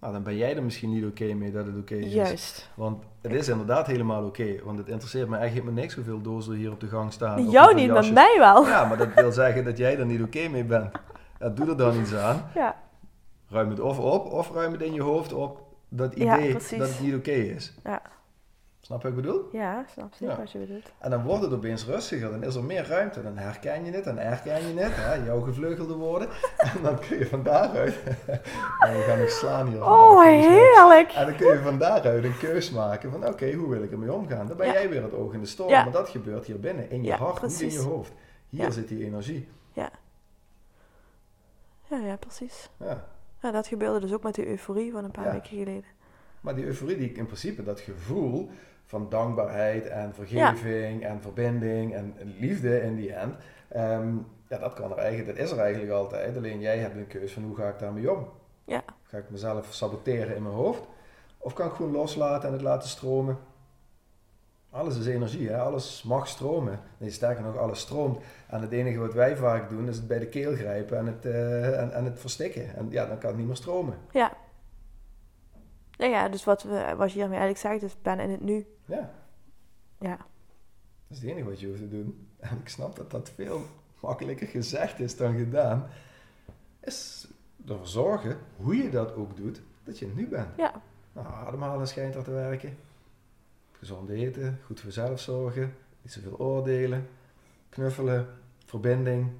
Nou, 0.00 0.12
dan 0.12 0.22
ben 0.22 0.36
jij 0.36 0.56
er 0.56 0.62
misschien 0.62 0.90
niet 0.90 1.04
oké 1.04 1.24
mee 1.34 1.52
dat 1.52 1.66
het 1.66 1.76
oké 1.76 1.94
is. 1.94 2.12
juist. 2.12 2.70
Want 2.74 3.02
het 3.22 3.32
is 3.32 3.48
inderdaad 3.48 3.86
helemaal 3.86 4.24
oké. 4.24 4.54
want 4.64 4.78
het 4.78 4.88
interesseert 4.88 5.28
me 5.28 5.36
eigenlijk 5.36 5.64
helemaal 5.64 5.82
niks 5.84 5.94
hoeveel 5.94 6.20
dozen 6.20 6.54
hier 6.54 6.70
op 6.72 6.80
de 6.80 6.86
gang 6.88 7.12
staan. 7.12 7.50
Jou 7.50 7.74
niet, 7.74 7.90
maar 7.90 8.12
mij 8.12 8.34
wel. 8.38 8.66
Ja, 8.66 8.84
maar 8.84 8.96
dat 8.98 9.08
wil 9.14 9.32
zeggen 9.32 9.64
dat 9.64 9.78
jij 9.78 9.98
er 9.98 10.06
niet 10.06 10.22
oké 10.22 10.48
mee 10.48 10.64
bent. 10.64 10.90
Ja, 11.40 11.48
doe 11.48 11.68
er 11.68 11.76
dan 11.76 12.00
iets 12.00 12.14
aan. 12.14 12.50
Ja, 12.54 12.76
Ruim 13.52 13.70
het 13.70 13.80
of 13.80 13.98
op, 13.98 14.32
of 14.32 14.50
ruim 14.52 14.72
het 14.72 14.82
in 14.82 14.92
je 14.94 15.02
hoofd 15.02 15.32
op 15.32 15.60
dat 15.88 16.16
Ja, 16.16 16.38
idee 16.38 16.52
dat 16.52 16.70
het 16.70 17.00
niet 17.00 17.14
oké 17.14 17.30
is. 17.30 17.74
Ja. 17.84 18.02
Snap 18.80 19.02
je 19.02 19.08
wat 19.08 19.18
ik 19.18 19.24
bedoel? 19.24 19.48
ja 19.52 19.84
snap 19.92 20.12
zeker 20.14 20.34
Ja. 20.34 20.40
wat 20.40 20.50
je 20.52 20.58
bedoelt. 20.58 20.92
En 20.98 21.10
dan 21.10 21.22
wordt 21.22 21.42
het 21.42 21.52
opeens 21.52 21.86
rustiger, 21.86 22.30
dan 22.30 22.42
is 22.42 22.54
er 22.54 22.64
meer 22.64 22.86
ruimte. 22.86 23.22
Dan 23.22 23.36
herken 23.36 23.84
je 23.84 23.92
het, 23.92 24.04
dan 24.04 24.18
herken 24.18 24.66
je 24.74 24.80
het, 24.80 24.92
hè, 24.94 25.14
jouw 25.14 25.40
gevleugelde 25.40 25.94
woorden. 25.94 26.28
En 26.76 26.82
dan 26.82 26.98
kun 26.98 27.18
je 27.18 27.26
van 27.26 27.42
daaruit... 27.42 27.94
En 28.86 28.92
we 28.96 29.02
gaan 29.06 29.18
nog 29.18 29.30
slaan 29.30 29.66
hier. 29.66 29.84
Oh, 29.84 30.22
heerlijk! 30.22 31.12
En 31.12 31.26
dan 31.26 31.36
kun 31.36 31.52
je 31.52 31.62
van 31.62 31.78
daaruit 31.78 32.24
een 32.24 32.38
keus 32.38 32.70
maken 32.70 33.10
van 33.10 33.26
oké, 33.26 33.52
hoe 33.52 33.68
wil 33.68 33.82
ik 33.82 33.90
ermee 33.92 34.12
omgaan? 34.12 34.46
Dan 34.46 34.56
ben 34.56 34.66
Ja. 34.66 34.72
jij 34.72 34.88
weer 34.88 35.02
het 35.02 35.14
oog 35.14 35.32
in 35.32 35.40
de 35.40 35.46
storm. 35.46 35.70
Ja. 35.70 35.82
Maar 35.82 35.92
dat 35.92 36.08
gebeurt 36.08 36.44
hier 36.46 36.60
binnen, 36.60 36.90
in 36.90 37.02
je 37.02 37.08
Ja, 37.08 37.16
hart, 37.16 37.42
niet 37.42 37.60
in 37.60 37.70
je 37.70 37.78
hoofd. 37.78 38.12
Hier 38.48 38.62
Ja. 38.62 38.70
zit 38.70 38.88
die 38.88 39.04
energie. 39.04 39.48
Ja, 39.72 39.90
ja, 41.98 42.16
precies. 42.16 42.68
Ja. 42.76 43.04
Ja, 43.42 43.50
dat 43.50 43.66
gebeurde 43.66 44.00
dus 44.00 44.12
ook 44.12 44.22
met 44.22 44.34
die 44.34 44.46
euforie 44.46 44.92
van 44.92 45.04
een 45.04 45.10
paar 45.10 45.24
Ja. 45.24 45.32
weken 45.32 45.48
geleden. 45.48 45.84
Maar 46.40 46.54
die 46.54 46.64
euforie, 46.64 46.96
die 46.96 47.12
in 47.12 47.26
principe, 47.26 47.62
dat 47.62 47.80
gevoel 47.80 48.50
van 48.86 49.06
dankbaarheid 49.08 49.86
en 49.86 50.14
vergeving 50.14 51.04
en 51.04 51.20
verbinding 51.20 51.94
en 51.94 52.14
liefde 52.38 52.80
in 52.80 52.96
die 52.96 53.12
end, 53.12 53.34
ehm, 53.68 54.14
ja, 54.48 54.58
dat, 54.58 54.72
kan 54.74 54.90
er 54.90 54.98
eigenlijk, 54.98 55.36
dat 55.36 55.44
is 55.46 55.50
er 55.52 55.58
eigenlijk 55.58 55.92
altijd. 55.92 56.36
Alleen 56.36 56.60
jij 56.60 56.78
hebt 56.78 56.96
een 56.96 57.06
keus 57.06 57.32
van 57.32 57.42
hoe 57.42 57.56
ga 57.56 57.68
ik 57.68 57.78
daarmee 57.78 58.12
om? 58.12 58.28
Ja. 58.64 58.82
Ga 59.02 59.18
ik 59.18 59.30
mezelf 59.30 59.66
saboteren 59.74 60.36
in 60.36 60.42
mijn 60.42 60.54
hoofd? 60.54 60.82
Of 61.38 61.52
kan 61.52 61.66
ik 61.66 61.72
gewoon 61.72 61.92
loslaten 61.92 62.46
en 62.48 62.52
het 62.54 62.62
laten 62.62 62.88
stromen? 62.88 63.38
Alles 64.72 64.98
is 64.98 65.06
energie, 65.06 65.48
hè? 65.48 65.58
alles 65.58 66.02
mag 66.02 66.28
stromen. 66.28 66.80
Nee, 66.98 67.10
sterker 67.10 67.42
nog, 67.44 67.56
alles 67.56 67.80
stroomt. 67.80 68.22
En 68.46 68.60
het 68.60 68.72
enige 68.72 68.98
wat 68.98 69.14
wij 69.14 69.36
vaak 69.36 69.68
doen, 69.68 69.88
is 69.88 69.96
het 69.96 70.06
bij 70.06 70.18
de 70.18 70.26
keel 70.26 70.54
grijpen 70.54 70.98
en 70.98 71.06
het, 71.06 71.26
eh, 71.26 71.80
en, 71.80 71.92
en 71.92 72.04
het 72.04 72.20
verstikken. 72.20 72.74
En 72.74 72.90
ja, 72.90 73.06
dan 73.06 73.18
kan 73.18 73.28
het 73.28 73.38
niet 73.38 73.46
meer 73.46 73.56
stromen. 73.56 73.98
Ja. 74.12 74.36
Ja, 75.90 76.06
ja 76.06 76.28
dus 76.28 76.44
wat, 76.44 76.62
we, 76.62 76.94
wat 76.96 77.12
je 77.12 77.18
hiermee 77.18 77.38
eigenlijk 77.38 77.58
zegt, 77.58 77.82
is 77.82 78.02
ben 78.02 78.20
in 78.20 78.30
het 78.30 78.40
nu. 78.40 78.66
Ja. 78.84 79.10
Ja. 79.98 80.16
Dat 80.16 81.16
is 81.16 81.18
het 81.18 81.30
enige 81.30 81.48
wat 81.48 81.60
je 81.60 81.66
hoeft 81.66 81.78
te 81.78 81.88
doen. 81.88 82.28
En 82.38 82.58
ik 82.58 82.68
snap 82.68 82.96
dat 82.96 83.10
dat 83.10 83.30
veel 83.34 83.62
makkelijker 84.00 84.46
gezegd 84.46 85.00
is 85.00 85.16
dan 85.16 85.36
gedaan. 85.36 85.86
Is 86.80 87.28
ervoor 87.68 87.86
zorgen, 87.86 88.38
hoe 88.56 88.76
je 88.76 88.90
dat 88.90 89.14
ook 89.14 89.36
doet, 89.36 89.62
dat 89.84 89.98
je 89.98 90.06
nu 90.06 90.28
bent. 90.28 90.56
Ja. 90.56 90.82
Nou, 91.12 91.26
ademhalen 91.26 91.88
schijnt 91.88 92.14
er 92.14 92.24
te 92.24 92.30
werken. 92.30 92.76
Gezond 93.82 94.08
eten, 94.08 94.58
goed 94.66 94.80
voor 94.80 94.88
jezelf 94.88 95.20
zorgen, 95.20 95.74
niet 96.02 96.12
zoveel 96.12 96.38
oordelen, 96.38 97.08
knuffelen, 97.68 98.26
verbinding, 98.66 99.30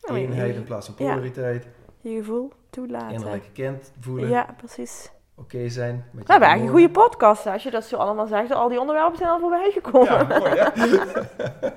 Nou, 0.00 0.18
je- 0.18 0.26
eenheid 0.26 0.54
in 0.56 0.64
plaats 0.64 0.86
van 0.86 0.94
ja. 1.06 1.10
polariteit, 1.12 1.66
Je 2.00 2.16
gevoel 2.16 2.52
toelaten. 2.70 3.10
innerlijke 3.10 3.50
kind 3.52 3.92
voelen, 4.00 4.28
Ja, 4.28 4.54
precies. 4.56 5.10
oké 5.34 5.68
zijn. 5.68 5.94
Met 5.94 6.04
We 6.12 6.18
je 6.26 6.30
hebben 6.30 6.48
eigenlijk 6.48 6.78
een 6.78 6.82
goede 6.88 7.00
podcast. 7.08 7.44
hè, 7.44 7.52
Als 7.52 7.62
je 7.62 7.70
dat 7.70 7.84
zo 7.84 7.96
allemaal 7.96 8.26
zegt, 8.26 8.50
al 8.50 8.68
die 8.68 8.80
onderwerpen 8.80 9.16
zijn 9.18 9.30
al 9.30 9.38
voorbij 9.40 9.70
gekomen. 9.72 10.12
Ja, 10.12 10.38
mooi 10.38 10.50
hè? 10.54 10.68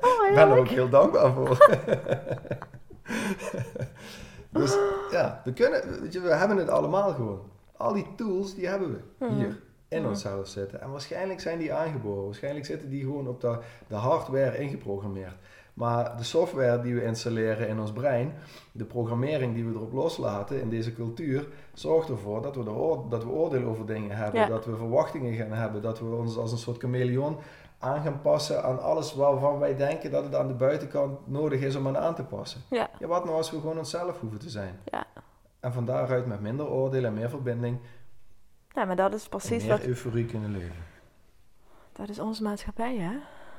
Oh, 0.00 0.28
Ik 0.28 0.34
ben 0.34 0.48
er 0.50 0.58
ook 0.58 0.68
heel 0.68 0.88
dankbaar 0.88 1.32
voor. 1.32 1.58
dus 4.50 4.76
ja, 5.10 5.40
we 5.44 5.52
kunnen, 5.52 6.00
weet 6.00 6.12
je, 6.12 6.20
we 6.20 6.34
hebben 6.34 6.56
het 6.56 6.68
allemaal 6.68 7.12
gewoon. 7.14 7.40
Al 7.76 7.92
die 7.92 8.06
tools, 8.16 8.54
die 8.54 8.66
hebben 8.68 8.92
we 9.18 9.24
Mhm. 9.26 9.34
hier. 9.34 9.64
In 9.88 10.00
Mhm. 10.00 10.08
onszelf 10.08 10.46
zitten. 10.48 10.80
En 10.80 10.90
waarschijnlijk 10.90 11.40
zijn 11.40 11.58
die 11.58 11.72
aangeboren. 11.72 12.24
Waarschijnlijk 12.24 12.66
zitten 12.66 12.88
die 12.90 13.02
gewoon 13.02 13.28
op 13.28 13.40
de, 13.40 13.58
de 13.88 13.94
hardware 13.94 14.58
ingeprogrammeerd. 14.58 15.34
Maar 15.74 16.16
de 16.16 16.24
software 16.24 16.80
die 16.82 16.94
we 16.94 17.04
installeren 17.04 17.68
in 17.68 17.80
ons 17.80 17.92
brein, 17.92 18.32
de 18.72 18.84
programmering 18.84 19.54
die 19.54 19.64
we 19.64 19.74
erop 19.74 19.92
loslaten 19.92 20.60
in 20.60 20.68
deze 20.70 20.92
cultuur, 20.92 21.46
zorgt 21.74 22.08
ervoor 22.08 22.42
dat 22.42 22.56
we, 22.56 22.64
dat 23.08 23.24
we 23.24 23.30
oordeel 23.30 23.64
over 23.68 23.86
dingen 23.86 24.16
hebben, 24.16 24.40
Ja. 24.40 24.46
dat 24.46 24.64
we 24.64 24.76
verwachtingen 24.76 25.34
gaan 25.34 25.52
hebben, 25.52 25.82
dat 25.82 25.98
we 25.98 26.04
ons 26.04 26.36
als 26.36 26.52
een 26.52 26.58
soort 26.58 26.78
chameleon 26.80 27.36
aan 27.78 28.02
gaan 28.02 28.20
passen 28.20 28.62
aan 28.64 28.82
alles 28.82 29.14
waarvan 29.14 29.58
wij 29.58 29.76
denken 29.76 30.10
dat 30.10 30.24
het 30.24 30.34
aan 30.34 30.46
de 30.48 30.54
buitenkant 30.54 31.26
nodig 31.28 31.60
is 31.60 31.76
om 31.76 31.86
aan 31.86 31.98
aan 31.98 32.14
te 32.14 32.24
passen. 32.24 32.60
Ja. 32.70 32.90
Ja, 32.98 33.06
wat 33.06 33.24
nou 33.24 33.36
als 33.36 33.50
we 33.50 33.60
gewoon 33.60 33.78
onszelf 33.78 34.20
hoeven 34.20 34.38
te 34.38 34.50
zijn? 34.50 34.78
Ja. 34.84 35.04
En 35.60 35.72
van 35.72 35.84
daaruit 35.84 36.26
met 36.26 36.40
minder 36.40 36.68
oordeel 36.68 37.04
en 37.04 37.14
meer 37.14 37.28
verbinding 37.30 37.78
Ja, 38.76 38.84
maar 38.84 38.96
dat 38.96 39.14
is 39.14 39.28
precies 39.28 39.62
meer 39.62 39.70
wat... 39.76 39.84
euforie 39.86 40.24
kunnen 40.26 40.50
leven. 40.52 40.84
Dat 41.92 42.08
is 42.08 42.18
onze 42.18 42.42
maatschappij, 42.42 42.96
hè? 42.96 43.10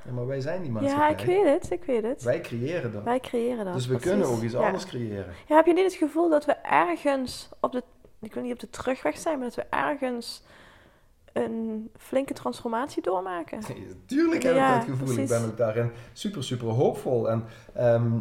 Ja, 0.06 0.12
maar 0.14 0.28
wij 0.28 0.42
zijn 0.42 0.62
die 0.62 0.72
Ja, 0.72 0.80
maatschappij. 0.80 1.12
ik 1.12 1.20
weet 1.26 1.62
het, 1.62 1.72
ik 1.72 1.84
weet 1.84 2.04
het. 2.04 2.24
Wij 2.24 2.42
creëren 2.42 2.92
dat. 2.92 3.04
Wij 3.04 3.20
creëren 3.20 3.66
dat. 3.66 3.74
dus 3.74 3.88
we 3.88 3.96
precies. 3.96 4.10
kunnen 4.12 4.28
ook 4.28 4.42
iets 4.42 4.54
Ja. 4.54 4.66
anders 4.66 4.86
creëren. 4.86 5.34
Ja, 5.48 5.56
heb 5.56 5.66
je 5.66 5.74
niet 5.74 5.84
het 5.84 5.94
gevoel 5.94 6.30
dat 6.30 6.46
we 6.46 6.52
ergens 6.62 7.50
op 7.60 7.72
de, 7.72 7.84
ik 8.20 8.34
wil 8.34 8.44
niet 8.44 8.52
op 8.54 8.60
de 8.60 8.70
terugweg 8.70 9.18
zijn, 9.18 9.38
maar 9.40 9.48
dat 9.48 9.56
we 9.56 9.66
ergens 9.70 10.44
een 11.34 11.90
flinke 11.98 12.34
transformatie 12.34 13.02
doormaken? 13.04 13.60
Tuurlijk 14.06 14.44
heb 14.44 14.56
Ja, 14.56 14.82
ik 14.82 14.88
dat 14.88 14.98
gevoel. 14.98 15.18
Ik 15.18 15.28
ben 15.28 15.46
ook 15.46 15.58
daarin 15.58 15.92
super, 16.14 16.44
super 16.44 16.68
hoopvol. 16.68 17.30
En, 17.30 17.46
ehm, 17.74 18.12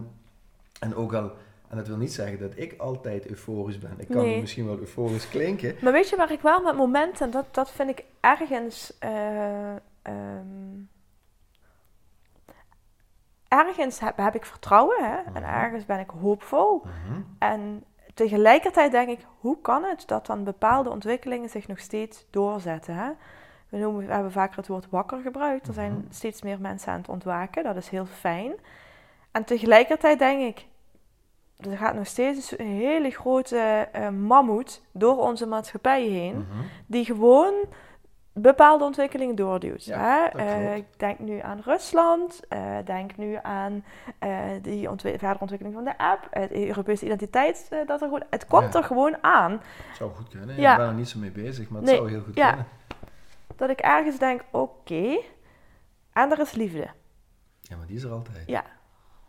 en 0.80 0.94
ook 0.94 1.14
al, 1.14 1.30
en 1.68 1.76
dat 1.76 1.86
wil 1.88 1.96
niet 1.96 2.12
zeggen 2.12 2.38
dat 2.40 2.52
ik 2.54 2.74
altijd 2.80 3.26
euforisch 3.26 3.78
ben. 3.78 3.94
Ik 3.96 4.08
kan 4.08 4.22
Nee. 4.22 4.40
misschien 4.40 4.66
wel 4.66 4.78
euforisch 4.78 5.28
klinken. 5.28 5.76
Maar 5.82 5.92
weet 5.92 6.08
je 6.08 6.16
waar 6.16 6.32
ik 6.32 6.40
wel 6.40 6.60
met 6.62 6.76
momenten, 6.76 7.30
dat, 7.30 7.54
dat 7.54 7.70
vind 7.70 7.88
ik 7.90 8.04
ergens. 8.20 8.98
eh, 8.98 9.70
ehm, 10.02 10.74
ergens 13.48 14.00
heb, 14.00 14.16
heb 14.16 14.34
ik 14.34 14.44
vertrouwen 14.44 15.04
hè? 15.04 15.16
en 15.16 15.42
Mhm. 15.42 15.44
ergens 15.54 15.84
ben 15.84 15.98
ik 15.98 16.10
hoopvol. 16.20 16.82
Mhm. 16.84 17.20
En 17.38 17.84
tegelijkertijd 18.14 18.90
denk 18.92 19.08
ik, 19.08 19.26
hoe 19.40 19.60
kan 19.60 19.84
het 19.84 20.02
dat 20.06 20.26
dan 20.26 20.44
bepaalde 20.44 20.90
ontwikkelingen 20.90 21.48
zich 21.48 21.68
nog 21.68 21.78
steeds 21.78 22.26
doorzetten? 22.30 22.94
Hè? 22.94 23.10
We, 23.68 23.76
noemen, 23.78 24.06
we 24.06 24.12
hebben 24.12 24.32
vaker 24.32 24.56
het 24.56 24.66
woord 24.66 24.90
wakker 24.90 25.20
gebruikt. 25.20 25.66
Er 25.68 25.74
zijn 25.74 25.92
Mhm. 25.92 26.00
steeds 26.10 26.42
meer 26.42 26.60
mensen 26.60 26.92
aan 26.92 26.98
het 26.98 27.08
ontwaken. 27.08 27.64
Dat 27.64 27.76
is 27.76 27.88
heel 27.88 28.06
fijn. 28.06 28.52
En 29.30 29.44
tegelijkertijd 29.44 30.18
denk 30.18 30.40
ik, 30.42 30.66
er 31.56 31.76
gaat 31.76 31.94
nog 31.94 32.06
steeds 32.06 32.58
een 32.58 32.66
hele 32.66 33.10
grote 33.10 33.88
eh, 33.92 34.08
mammoet 34.08 34.82
door 34.92 35.16
onze 35.18 35.46
maatschappij 35.46 36.02
heen. 36.02 36.36
Mhm. 36.36 36.62
Die 36.86 37.04
gewoon 37.04 37.54
bepaalde 38.32 38.84
ontwikkelingen 38.84 39.34
doorduwt. 39.34 39.84
Ja, 39.84 39.98
hè? 39.98 40.38
Eh, 40.38 40.76
ik 40.76 40.84
denk 40.96 41.18
nu 41.18 41.40
aan 41.40 41.60
Rusland, 41.64 42.40
eh, 42.48 42.76
denk 42.84 43.16
nu 43.16 43.38
aan 43.42 43.84
die 44.62 44.88
verdere 44.96 45.36
ontwikkeling 45.40 45.74
van 45.74 45.84
de 45.84 45.98
app, 45.98 46.26
het 46.30 46.52
Europese 46.52 47.04
identiteit, 47.04 47.68
dat 47.86 48.00
er 48.00 48.06
gewoon, 48.06 48.22
het 48.30 48.46
komt 48.46 48.72
Ja. 48.72 48.78
er 48.78 48.84
gewoon 48.84 49.16
aan. 49.20 49.60
Zou 49.94 50.10
goed 50.10 50.28
kunnen. 50.28 50.60
Ja. 50.60 50.72
Ik 50.72 50.78
ben 50.78 50.86
er 50.86 50.94
niet 50.94 51.08
zo 51.08 51.18
mee 51.18 51.30
bezig, 51.30 51.68
maar 51.68 51.80
het 51.80 51.90
Nee, 51.90 51.98
zou 51.98 52.10
heel 52.10 52.22
goed 52.22 52.34
ja. 52.34 52.48
kunnen. 52.48 52.66
Dat 53.56 53.70
ik 53.70 53.80
ergens 53.80 54.18
denk, 54.18 54.44
oké, 54.50 55.18
en 56.12 56.30
er 56.30 56.40
is 56.40 56.52
liefde. 56.52 56.86
Ja, 57.60 57.76
maar 57.76 57.86
die 57.86 57.96
is 57.96 58.02
er 58.02 58.10
altijd. 58.12 58.42
Ja. 58.46 58.64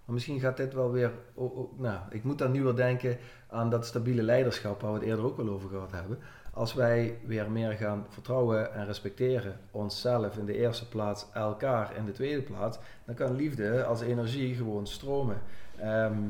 Maar 0.07 0.15
misschien 0.15 0.39
gaat 0.39 0.57
dit 0.57 0.73
wel 0.73 0.91
weer... 0.91 1.11
oh, 1.33 1.57
oh, 1.57 1.79
nou, 1.79 1.99
ik 2.09 2.23
moet 2.23 2.37
dan 2.37 2.51
nu 2.51 2.63
weer 2.63 2.75
denken 2.75 3.17
aan 3.49 3.69
dat 3.69 3.85
stabiele 3.85 4.21
leiderschap 4.21 4.81
waar 4.81 4.91
we 4.91 4.99
het 4.99 5.07
eerder 5.07 5.25
ook 5.25 5.37
wel 5.37 5.49
over 5.49 5.69
gehad 5.69 5.91
hebben. 5.91 6.19
Als 6.53 6.73
wij 6.73 7.17
weer 7.25 7.51
meer 7.51 7.71
gaan 7.71 8.05
vertrouwen 8.09 8.73
en 8.73 8.85
respecteren 8.85 9.59
onszelf 9.71 10.37
in 10.37 10.45
de 10.45 10.57
eerste 10.57 10.87
plaats, 10.89 11.25
elkaar 11.33 11.95
in 11.95 12.05
de 12.05 12.11
tweede 12.11 12.41
plaats, 12.41 12.79
dan 13.05 13.15
kan 13.15 13.35
liefde 13.35 13.83
als 13.83 14.01
energie 14.01 14.55
gewoon 14.55 14.87
stromen. 14.87 15.41
Ehm, 15.79 16.29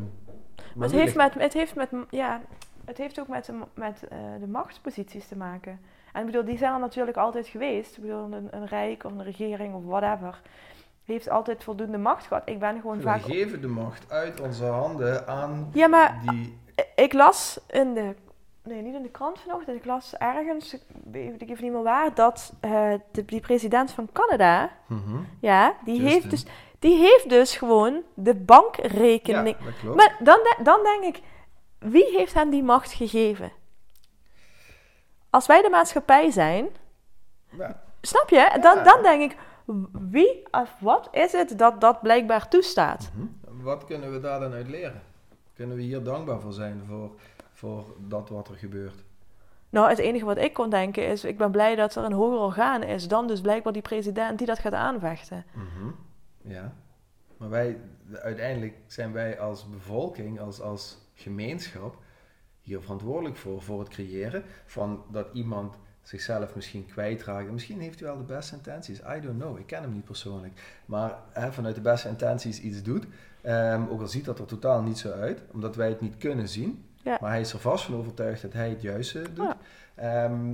Maar 0.74 0.88
het 0.88 0.92
heeft, 0.92 1.16
met, 1.16 1.34
het, 1.34 1.54
heeft 1.54 1.76
met, 1.76 1.90
ja, 2.10 2.42
het 2.86 2.98
heeft 2.98 3.20
ook 3.20 3.28
met, 3.28 3.46
de, 3.46 3.60
met 3.74 4.08
eh, 4.10 4.18
de 4.40 4.48
machtsposities 4.48 5.28
te 5.28 5.38
maken. 5.38 5.80
En 6.14 6.20
ik 6.20 6.26
bedoel, 6.26 6.46
die 6.46 6.58
zijn 6.58 6.74
er 6.74 6.80
natuurlijk 6.80 7.18
altijd 7.18 7.48
geweest. 7.48 7.98
Ik 7.98 8.02
bedoel, 8.02 8.32
een, 8.32 8.48
een 8.52 8.68
rijk 8.68 9.04
of 9.04 9.12
een 9.12 9.24
regering 9.24 9.74
of 9.74 9.84
whatever 9.84 10.42
heeft 11.08 11.30
altijd 11.30 11.64
voldoende 11.64 11.98
macht 11.98 12.26
gehad. 12.28 12.42
Ik 12.46 12.60
ben 12.60 12.82
gewoon 12.82 12.98
we 12.98 13.04
vaak... 13.04 13.22
geven 13.22 13.62
de 13.62 13.68
macht 13.68 14.12
uit 14.12 14.40
onze 14.42 14.66
handen 14.66 15.28
aan 15.28 15.70
Ja, 15.74 15.88
maar 15.88 16.22
die... 16.30 16.60
ik 16.96 17.14
las 17.14 17.60
in 17.68 17.94
de... 17.94 18.16
Nee, 18.64 18.82
niet 18.82 18.96
in 18.96 19.02
de 19.02 19.10
krant 19.10 19.40
vanochtend. 19.40 19.78
Ik 19.78 19.86
las 19.86 20.16
ergens, 20.18 20.74
ik 20.74 20.82
weet 21.12 21.42
even 21.42 21.64
niet 21.64 21.74
meer 21.74 21.84
waar, 21.84 22.14
dat 22.14 22.54
eh, 22.60 22.94
de, 23.12 23.26
die 23.26 23.40
president 23.40 23.92
van 23.92 24.10
Canada, 24.14 24.70
Mhm. 24.88 25.18
ja, 25.40 25.74
die 25.86 25.94
Justin. 25.94 26.12
heeft, 26.14 26.30
dus, 26.30 26.46
die 26.80 26.98
heeft 26.98 27.30
dus 27.30 27.56
gewoon 27.58 28.02
de 28.14 28.36
bankrekening... 28.36 29.56
Ja, 29.60 29.66
dat 29.66 29.74
klopt. 29.82 29.96
Maar 29.96 30.16
dan, 30.20 30.36
de- 30.44 30.64
dan 30.64 30.80
denk 30.84 31.16
ik, 31.16 31.22
wie 31.80 32.18
heeft 32.18 32.34
hen 32.34 32.50
die 32.50 32.64
macht 32.64 32.92
gegeven? 32.92 33.52
Als 35.30 35.46
wij 35.46 35.62
de 35.62 35.70
maatschappij 35.70 36.32
zijn, 36.32 36.68
Ja. 37.50 37.84
snap 38.02 38.30
je? 38.30 38.58
Dan, 38.62 38.84
dan 38.84 39.02
denk 39.04 39.32
ik, 39.32 39.38
wie 39.92 40.44
of 40.52 40.76
wat 40.80 41.08
is 41.12 41.32
het 41.32 41.58
dat 41.58 41.82
dat 41.82 42.02
blijkbaar 42.02 42.48
toestaat? 42.48 43.12
Mhm. 43.14 43.64
Wat 43.64 43.86
kunnen 43.86 44.12
we 44.12 44.20
daar 44.20 44.40
dan 44.40 44.54
uit 44.54 44.68
leren? 44.68 45.02
Kunnen 45.54 45.78
we 45.78 45.84
hier 45.84 46.04
dankbaar 46.04 46.40
voor 46.40 46.54
zijn 46.54 46.82
voor, 46.88 47.12
voor 47.52 47.86
dat 48.08 48.30
wat 48.30 48.48
er 48.48 48.56
gebeurt? 48.56 49.04
Nou, 49.70 49.90
het 49.90 49.98
enige 49.98 50.26
wat 50.26 50.38
ik 50.38 50.54
kon 50.54 50.70
denken 50.70 51.08
is, 51.08 51.24
ik 51.24 51.38
ben 51.38 51.52
blij 51.52 51.76
dat 51.76 51.96
er 51.96 52.04
een 52.04 52.14
hoger 52.14 52.40
orgaan 52.40 52.84
is 52.84 53.08
dan 53.08 53.28
dus 53.28 53.42
blijkbaar 53.42 53.74
die 53.74 53.82
president 53.82 54.38
die 54.38 54.48
dat 54.48 54.60
gaat 54.60 54.74
aanvechten. 54.74 55.46
Mhm. 55.54 55.92
Ja. 56.42 56.74
Maar 57.38 57.50
wij, 57.50 57.80
uiteindelijk 58.14 58.78
zijn 58.88 59.12
wij 59.12 59.40
als 59.40 59.70
bevolking, 59.70 60.40
als, 60.40 60.62
als 60.62 60.98
gemeenschap, 61.14 61.98
hier 62.62 62.82
verantwoordelijk 62.82 63.36
voor. 63.36 63.62
Voor 63.62 63.80
het 63.80 63.90
creëren 63.90 64.44
van 64.66 65.04
dat 65.12 65.28
iemand 65.34 65.78
zichzelf 66.08 66.56
misschien 66.56 66.86
kwijtraakt. 66.86 67.48
En 67.48 67.54
Misschien 67.54 67.80
heeft 67.80 68.00
hij 68.00 68.08
wel 68.08 68.18
de 68.18 68.34
beste 68.34 68.56
intenties. 68.56 69.00
I 69.00 69.22
don't 69.22 69.40
know. 69.40 69.60
Ik 69.60 69.66
ken 69.66 69.82
hem 69.82 69.94
niet 69.94 70.04
persoonlijk. 70.04 70.82
Maar 70.86 71.16
hè, 71.32 71.52
vanuit 71.52 71.76
de 71.76 71.82
beste 71.82 72.08
intenties 72.08 72.62
iets 72.62 72.84
doet. 72.84 73.06
ehm, 73.42 73.82
ook 73.90 74.02
al 74.02 74.08
ziet 74.08 74.26
dat 74.26 74.40
er 74.40 74.46
totaal 74.46 74.82
niet 74.82 74.98
zo 74.98 75.12
uit. 75.12 75.42
Omdat 75.52 75.76
wij 75.76 75.90
het 75.90 76.02
niet 76.02 76.18
kunnen 76.18 76.48
zien. 76.50 76.86
Ja. 77.04 77.18
Maar 77.22 77.30
hij 77.30 77.40
is 77.40 77.54
er 77.54 77.60
vast 77.60 77.86
van 77.86 77.96
overtuigd 77.96 78.42
dat 78.42 78.54
hij 78.54 78.70
het 78.70 78.82
juiste 78.82 79.22
doet. 79.34 79.56
Ja. 79.96 80.26
Ehm, 80.26 80.54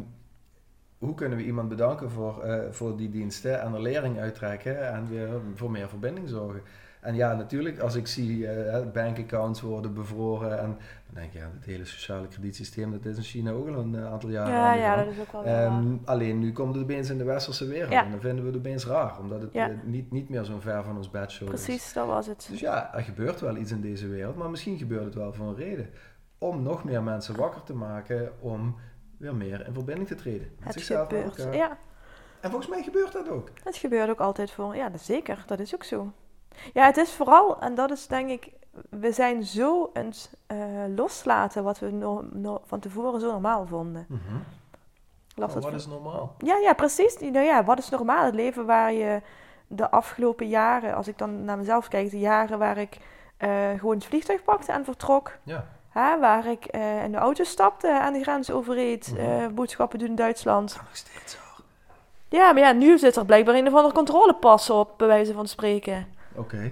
hoe 0.97 1.13
kunnen 1.15 1.37
we 1.37 1.43
iemand 1.43 1.69
bedanken 1.69 2.09
voor, 2.11 2.43
eh, 2.43 2.71
voor 2.71 2.97
die 2.97 3.09
diensten 3.09 3.61
en 3.61 3.73
er 3.73 3.81
lering 3.81 4.19
uittrekken 4.19 4.87
en 4.93 5.07
weer 5.09 5.29
voor 5.55 5.71
meer 5.71 5.89
verbinding 5.89 6.29
zorgen? 6.29 6.61
En 7.03 7.15
ja, 7.15 7.33
natuurlijk, 7.33 7.79
als 7.79 7.95
ik 7.95 8.07
zie 8.07 8.47
eh, 8.47 8.91
bankaccounts 8.91 9.61
worden 9.61 9.93
bevroren 9.93 10.59
en 10.59 10.65
dan 11.05 11.13
denk 11.13 11.27
ik, 11.33 11.33
ja, 11.39 11.49
het 11.55 11.65
hele 11.65 11.85
sociale 11.85 12.27
kredietsysteem, 12.27 12.91
dat 12.91 13.05
is 13.05 13.17
in 13.17 13.23
China 13.23 13.51
ook 13.51 13.67
al 13.67 13.73
een 13.77 13.95
eh, 13.95 14.11
aantal 14.11 14.29
jaren 14.29 14.53
Ja, 14.53 14.73
ja, 14.73 14.95
dat 14.95 15.07
is 15.13 15.19
ook 15.19 15.31
wel 15.31 15.43
waar. 15.43 15.81
alleen 16.05 16.39
nu 16.39 16.51
komt 16.51 16.75
het 16.75 16.83
opeens 16.83 17.09
in 17.09 17.17
de 17.17 17.23
westerse 17.23 17.65
wereld 17.67 17.91
Ja. 17.91 18.03
en 18.05 18.11
dan 18.11 18.19
vinden 18.19 18.43
we 18.43 18.49
het 18.49 18.59
opeens 18.59 18.85
raar, 18.85 19.19
omdat 19.19 19.41
het 19.41 19.53
Ja. 19.53 19.69
eh, 19.69 19.75
niet, 19.83 20.11
niet 20.11 20.29
meer 20.29 20.43
zo'n 20.45 20.61
ver 20.61 20.83
van 20.83 20.97
ons 20.97 21.09
bedshow 21.09 21.53
is. 21.53 21.63
Precies, 21.63 21.93
dat 21.93 22.07
was 22.07 22.27
het. 22.27 22.47
Dus 22.51 22.59
ja, 22.59 22.93
er 22.95 23.01
gebeurt 23.03 23.39
wel 23.39 23.55
iets 23.57 23.71
in 23.71 23.81
deze 23.81 24.07
wereld, 24.07 24.35
maar 24.35 24.49
misschien 24.49 24.77
gebeurt 24.77 25.05
het 25.05 25.15
wel 25.15 25.33
voor 25.33 25.47
een 25.47 25.55
reden. 25.55 25.89
Om 26.37 26.63
nog 26.63 26.83
meer 26.83 27.03
mensen 27.03 27.35
wakker 27.35 27.63
te 27.63 27.73
maken 27.73 28.31
om 28.39 28.75
weer 29.17 29.35
meer 29.35 29.67
in 29.67 29.73
verbinding 29.73 30.07
te 30.07 30.15
treden. 30.15 30.47
Met 30.57 30.63
Het 30.65 30.73
zichzelf 30.73 31.07
gebeurt. 31.07 31.47
Ja, 31.55 31.77
En 32.39 32.49
volgens 32.49 32.69
mij 32.71 32.83
gebeurt 32.83 33.11
dat 33.13 33.29
ook. 33.29 33.49
het 33.63 33.77
gebeurt 33.77 34.09
ook 34.09 34.19
altijd 34.19 34.51
voor. 34.51 34.75
Ja, 34.75 34.91
zeker. 34.97 35.43
Dat 35.47 35.59
is 35.59 35.73
ook 35.73 35.83
zo. 35.83 36.11
Ja, 36.73 36.85
het 36.85 36.97
is 36.97 37.11
vooral, 37.13 37.59
en 37.59 37.75
dat 37.75 37.91
is 37.91 38.07
denk 38.07 38.29
ik, 38.29 38.49
we 38.89 39.11
zijn 39.11 39.43
zo 39.43 39.89
aan 39.93 40.05
het 40.05 40.29
eh, 40.47 40.57
loslaten 40.95 41.63
wat 41.63 41.79
we 41.79 41.91
no- 41.91 42.23
no- 42.31 42.61
van 42.65 42.79
tevoren 42.79 43.19
zo 43.19 43.31
normaal 43.31 43.65
vonden. 43.65 44.05
Mhm. 44.09 44.19
Oh, 45.35 45.53
wat 45.61 45.73
is 45.73 45.87
normaal? 45.87 46.35
Ja, 46.37 46.57
ja, 46.57 46.73
precies. 46.73 47.19
Nou 47.19 47.39
ja, 47.45 47.63
wat 47.63 47.77
is 47.79 47.89
normaal? 47.89 48.25
Het 48.25 48.33
leven 48.35 48.65
waar 48.65 48.93
je 48.93 49.21
de 49.67 49.91
afgelopen 49.91 50.47
jaren, 50.47 50.95
als 50.95 51.07
ik 51.07 51.17
dan 51.17 51.45
naar 51.45 51.57
mezelf 51.57 51.87
kijk, 51.87 52.11
de 52.11 52.19
jaren 52.19 52.59
waar 52.59 52.77
ik 52.77 52.97
eh, 53.37 53.49
gewoon 53.77 53.95
het 53.95 54.05
vliegtuig 54.05 54.43
pakte 54.43 54.71
en 54.71 54.85
vertrok. 54.85 55.31
Ja. 55.43 55.65
Hè, 55.89 56.19
waar 56.19 56.45
ik 56.45 56.65
eh, 56.65 57.03
in 57.03 57.11
de 57.11 57.17
auto 57.17 57.43
stapte, 57.43 57.99
aan 57.99 58.13
de 58.13 58.21
grens 58.21 58.51
overreed, 58.51 59.13
Mhm. 59.17 59.53
boodschappen 59.53 59.99
doen 59.99 60.07
in 60.07 60.15
Duitsland. 60.15 60.75
Nog 60.77 60.95
steeds 60.95 61.35
hoor. 61.35 61.65
Ja, 62.29 62.51
maar 62.51 62.61
ja, 62.61 62.71
nu 62.71 62.97
zit 62.97 63.15
er 63.15 63.25
blijkbaar 63.25 63.55
een 63.55 63.67
of 63.67 63.73
andere 63.73 63.93
controlepas 63.93 64.69
op, 64.69 64.93
bij 64.97 65.07
wijze 65.07 65.33
van 65.33 65.47
spreken. 65.47 66.07
Oké. 66.35 66.71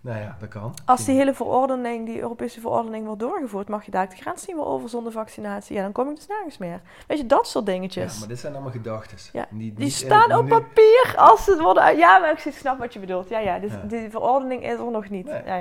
Nou 0.00 0.18
ja, 0.18 0.36
dat 0.40 0.48
kan. 0.48 0.74
Als 0.84 1.04
die 1.04 1.16
hele 1.16 1.34
verordening, 1.34 2.06
die 2.06 2.20
Europese 2.20 2.60
verordening 2.60 3.04
wordt 3.06 3.20
doorgevoerd, 3.20 3.68
mag 3.68 3.84
je 3.84 3.90
daar 3.90 4.08
de 4.08 4.16
grens 4.16 4.46
niet 4.46 4.56
meer 4.56 4.64
over 4.64 4.88
zonder 4.88 5.12
vaccinatie. 5.12 5.76
Ja, 5.76 5.82
dan 5.82 5.92
kom 5.92 6.08
ik 6.08 6.16
dus 6.16 6.26
nergens 6.26 6.58
meer. 6.58 6.80
Weet 7.06 7.18
je, 7.18 7.26
dat 7.26 7.48
soort 7.48 7.66
Ja, 7.66 7.72
dingetjes. 7.72 8.18
maar 8.18 8.28
dit 8.28 8.38
zijn 8.38 8.52
allemaal 8.52 8.70
gedachten. 8.70 9.18
Ja, 9.32 9.46
Die 9.50 9.74
niet 9.76 9.92
staan 9.92 10.34
op 10.36 10.42
nu- 10.42 10.48
papier 10.48 11.14
als 11.16 11.44
ze 11.44 11.62
worden... 11.62 11.82
uit- 11.82 11.98
Ja, 11.98 12.18
maar 12.18 12.30
ik 12.30 12.52
snap 12.54 12.78
wat 12.78 12.92
je 12.92 12.98
bedoelt. 13.00 13.28
Ja, 13.28 13.38
ja, 13.38 13.58
dus 13.58 13.72
Ja. 13.72 13.82
die 13.84 14.10
verordening 14.10 14.64
is 14.64 14.78
er 14.78 14.90
nog 14.90 15.08
niet. 15.08 15.26
Nee. 15.26 15.42
Ja, 15.44 15.56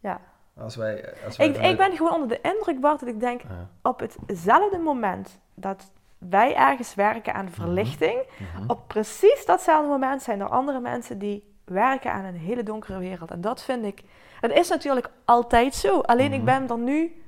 ja. 0.00 0.20
Als 0.60 0.76
wij, 0.76 1.14
als 1.24 1.36
wij 1.36 1.46
Ik, 1.48 1.56
ik 1.56 1.76
ben 1.76 1.96
gewoon 1.96 2.12
onder 2.12 2.28
de 2.28 2.40
indruk, 2.40 2.80
Bart, 2.80 3.00
dat 3.00 3.08
ik 3.08 3.20
denk... 3.20 3.42
Ja. 3.42 3.68
op 3.82 4.00
hetzelfde 4.26 4.78
moment 4.78 5.38
dat 5.54 5.92
wij 6.18 6.54
ergens 6.56 6.94
werken 6.94 7.34
aan 7.34 7.48
verlichting, 7.50 8.18
Mhm. 8.38 8.70
op 8.70 8.88
precies 8.88 9.44
datzelfde 9.46 9.88
moment 9.88 10.22
zijn 10.22 10.40
er 10.40 10.48
andere 10.48 10.80
mensen 10.80 11.18
die 11.18 11.56
werken 11.68 12.12
aan 12.12 12.24
een 12.24 12.36
hele 12.36 12.62
donkere 12.62 12.98
wereld. 12.98 13.30
En 13.30 13.40
dat 13.40 13.62
vind 13.62 13.84
ik, 13.84 14.02
het 14.40 14.52
is 14.52 14.68
natuurlijk 14.68 15.10
altijd 15.24 15.74
zo. 15.74 16.00
Alleen 16.00 16.32
ik 16.32 16.42
Mhm. 16.42 16.44
ben 16.44 16.68
er 16.68 16.78
nu, 16.78 17.22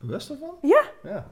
Bewust 0.00 0.30
ervan? 0.30 0.54
Ja. 0.62 0.82
Ja. 1.02 1.26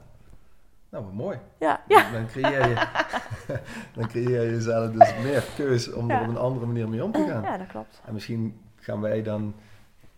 Nou, 0.89 1.03
wat 1.03 1.13
mooi. 1.13 1.39
ja, 1.59 1.81
ja, 1.87 2.11
Dan 2.11 2.27
creëer 2.27 2.67
je, 2.69 2.75
dan 3.95 4.07
creëer 4.07 4.41
je 4.43 4.49
jezelf 4.51 4.91
dus 4.91 5.13
meer 5.23 5.43
keus 5.55 5.93
om 5.93 6.09
er 6.11 6.21
op 6.21 6.27
een 6.27 6.37
andere 6.37 6.65
manier 6.65 6.89
mee 6.89 7.03
om 7.03 7.11
te 7.11 7.25
gaan. 7.27 7.41
ja, 7.43 7.57
dat 7.57 7.67
klopt. 7.67 8.01
En 8.05 8.13
misschien 8.13 8.61
gaan 8.75 9.01
wij 9.01 9.23
dan 9.23 9.53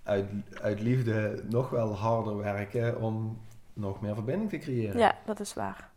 uit, 0.04 0.26
uit 0.62 0.82
liefde 0.82 1.44
nog 1.50 1.70
wel 1.70 1.96
harder 1.96 2.38
werken 2.38 3.02
om 3.02 3.38
nog 3.80 4.02
meer 4.02 4.14
verbinding 4.16 4.50
te 4.50 4.58
creëren. 4.58 4.98
Ja, 4.98 5.16
dat 5.26 5.40
is 5.40 5.54
waar. 5.54 5.90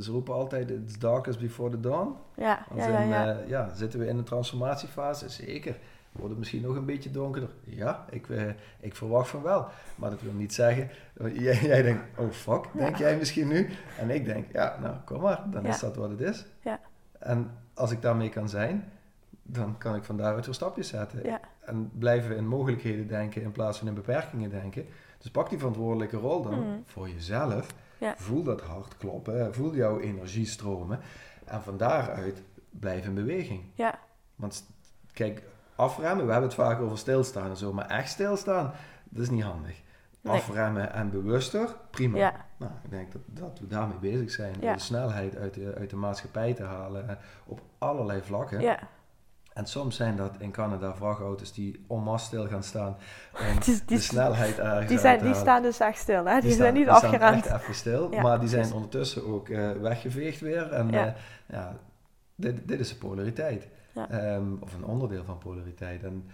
Ze 0.00 0.10
roepen 0.10 0.34
altijd, 0.34 0.70
it's 0.70 0.98
darkest 0.98 1.38
before 1.40 1.70
the 1.70 1.80
dawn. 1.80 2.14
Ja, 2.36 2.66
ja, 2.76 2.86
ja, 2.88 2.98
in, 2.98 3.08
ja. 3.08 3.32
eh, 3.40 3.48
ja, 3.48 3.74
zitten 3.74 3.98
we 4.00 4.06
in 4.06 4.18
een 4.18 4.24
transformatiefase? 4.24 5.28
Zeker. 5.28 5.78
Wordt 6.12 6.28
het 6.30 6.38
misschien 6.38 6.62
nog 6.62 6.76
een 6.76 6.84
beetje 6.84 7.10
donkerder? 7.10 7.50
Ja, 7.64 8.04
ik, 8.10 8.28
eh, 8.28 8.42
ik 8.80 8.94
verwacht 8.94 9.28
van 9.28 9.42
wel. 9.42 9.66
Maar 9.96 10.10
dat 10.10 10.20
wil 10.22 10.32
niet 10.32 10.54
zeggen, 10.54 10.90
jij, 11.44 11.58
jij 11.62 11.82
denkt, 11.82 12.18
oh 12.18 12.30
fuck, 12.30 12.64
denk 12.74 12.96
jij 12.96 13.16
misschien 13.16 13.48
nu? 13.48 13.68
En 13.98 14.10
ik 14.10 14.24
denk, 14.24 14.52
ja, 14.52 14.78
nou 14.80 14.96
kom 15.04 15.20
maar, 15.20 15.44
dan 15.50 15.62
Ja. 15.62 15.68
is 15.68 15.78
dat 15.80 15.96
wat 15.96 16.10
het 16.10 16.20
is. 16.20 16.46
Ja. 16.62 16.80
En 17.18 17.50
als 17.74 17.90
ik 17.90 18.02
daarmee 18.02 18.28
kan 18.28 18.48
zijn, 18.48 18.92
dan 19.42 19.78
kan 19.78 19.94
ik 19.94 20.04
van 20.04 20.16
daaruit 20.16 20.44
weer 20.44 20.54
stapjes 20.54 20.88
zetten. 20.88 21.20
Ja. 21.24 21.40
En 21.60 21.90
blijven 21.98 22.28
we 22.30 22.34
in 22.36 22.46
mogelijkheden 22.46 23.06
denken 23.06 23.42
in 23.42 23.52
plaats 23.52 23.78
van 23.78 23.88
in 23.88 23.94
beperkingen 23.94 24.50
denken. 24.50 24.86
Dus 25.18 25.30
pak 25.30 25.48
die 25.48 25.58
verantwoordelijke 25.58 26.16
rol 26.16 26.42
dan 26.42 26.60
Mhm. 26.60 26.78
voor 26.84 27.08
jezelf. 27.08 27.66
Ja. 27.98 28.14
Voel 28.16 28.42
dat 28.42 28.60
hart 28.60 28.96
kloppen, 28.96 29.54
voel 29.54 29.74
jouw 29.74 29.98
energie 30.00 30.46
stromen. 30.46 31.00
En 31.44 31.62
van 31.62 31.76
daaruit 31.76 32.42
blijf 32.70 33.04
in 33.04 33.14
beweging. 33.14 33.62
Ja. 33.74 33.98
Want 34.36 34.64
kijk, 35.12 35.42
afremmen, 35.76 36.24
we 36.26 36.30
hebben 36.32 36.48
het 36.50 36.58
vaak 36.58 36.80
over 36.80 36.98
stilstaan 36.98 37.50
en 37.50 37.56
zo, 37.56 37.72
maar 37.72 37.86
echt 37.86 38.08
stilstaan, 38.10 38.72
dat 39.04 39.22
is 39.22 39.30
niet 39.30 39.42
handig. 39.42 39.82
Nee. 40.20 40.34
Afremmen 40.34 40.92
en 40.92 41.10
bewuster, 41.10 41.76
prima. 41.90 42.18
Ja, 42.18 42.46
Nou, 42.56 42.72
ik 42.84 42.90
denk 42.90 43.12
dat, 43.12 43.20
dat 43.26 43.58
we 43.58 43.66
daarmee 43.66 43.98
bezig 43.98 44.30
zijn. 44.30 44.54
Ja. 44.60 44.72
De 44.72 44.78
snelheid 44.78 45.36
uit 45.36 45.54
de, 45.54 45.74
uit 45.78 45.90
de 45.90 45.96
maatschappij 45.96 46.54
te 46.54 46.62
halen 46.62 47.08
eh, 47.08 47.16
op 47.46 47.60
allerlei 47.78 48.20
vlakken. 48.22 48.60
ja. 48.60 48.78
En 49.58 49.66
soms 49.66 49.96
zijn 49.96 50.16
dat 50.16 50.36
in 50.38 50.50
Canada 50.50 50.94
vrachtauto's 50.94 51.52
die 51.52 51.84
en 51.88 52.02
masse 52.02 52.26
stil 52.26 52.46
gaan 52.46 52.62
staan 52.62 52.96
om 53.32 53.60
Die, 53.60 53.74
die, 53.86 53.96
de 53.96 54.02
snelheid 54.02 54.58
ergens 54.58 54.88
die, 54.88 54.98
zijn, 54.98 55.22
die 55.22 55.34
staan 55.34 55.62
dus 55.62 55.80
echt 55.80 55.98
stil, 55.98 56.24
hè? 56.24 56.40
Die, 56.40 56.52
zijn 56.52 56.74
niet 56.74 56.86
die 56.86 56.96
staan 56.96 57.10
afgerend. 57.10 57.46
echt 57.46 57.60
even 57.60 57.74
stil, 57.74 58.12
Ja, 58.12 58.22
maar 58.22 58.40
die 58.40 58.48
zijn 58.48 58.72
ondertussen 58.72 59.26
ook 59.26 59.48
eh, 59.48 59.70
weggeveegd 59.70 60.40
weer. 60.40 60.72
En 60.72 60.90
Ja. 60.90 61.04
ja, 61.04 61.14
ja 61.46 61.76
dit, 62.34 62.68
dit 62.68 62.80
is 62.80 62.88
de 62.88 62.94
polariteit. 62.96 63.68
Ja. 63.92 64.10
Ehm, 64.10 64.44
of 64.60 64.74
een 64.74 64.84
onderdeel 64.84 65.24
van 65.24 65.38
polariteit. 65.38 66.02
En 66.02 66.30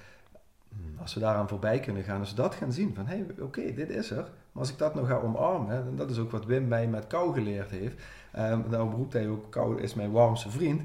hm, 0.69 1.01
als 1.01 1.15
we 1.15 1.21
daaraan 1.21 1.49
voorbij 1.49 1.81
kunnen 1.81 2.03
gaan, 2.03 2.21
als 2.21 2.31
we 2.31 2.37
dat 2.37 2.55
gaan 2.55 2.73
zien, 2.73 2.95
van 2.95 3.07
hé, 3.07 3.17
hey, 3.17 3.27
oké, 3.41 3.75
dit 3.75 3.91
is 3.91 4.11
er. 4.11 4.27
Maar 4.53 4.63
als 4.63 4.71
ik 4.71 4.79
dat 4.79 4.95
nou 4.95 5.07
ga 5.07 5.17
omarmen, 5.17 5.77
en 5.77 5.97
dat 5.97 6.11
is 6.11 6.19
ook 6.19 6.31
wat 6.31 6.45
Wim 6.45 6.69
mij 6.69 6.87
met 6.87 7.07
kou 7.07 7.35
geleerd 7.35 7.71
heeft. 7.71 8.03
Ehm 8.33 8.71
daarom 8.71 8.95
roept 8.95 9.13
hij 9.13 9.29
ook, 9.29 9.51
kou 9.51 9.81
is 9.81 9.95
mijn 9.95 10.11
warmste 10.11 10.51
vriend. 10.51 10.83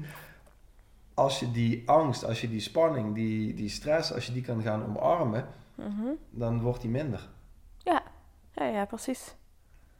Als 1.20 1.40
je 1.40 1.50
die 1.50 1.82
angst, 1.88 2.24
als 2.24 2.40
je 2.40 2.48
die 2.48 2.60
spanning, 2.60 3.14
die, 3.14 3.54
die 3.54 3.68
stress, 3.68 4.12
als 4.14 4.26
je 4.26 4.32
die 4.32 4.42
kan 4.42 4.62
gaan 4.62 4.84
omarmen, 4.84 5.46
Mhm. 5.74 6.06
dan 6.30 6.60
wordt 6.60 6.80
die 6.80 6.90
minder. 6.90 7.28
Ja, 7.78 8.02
ja, 8.54 8.84
precies. 8.84 9.34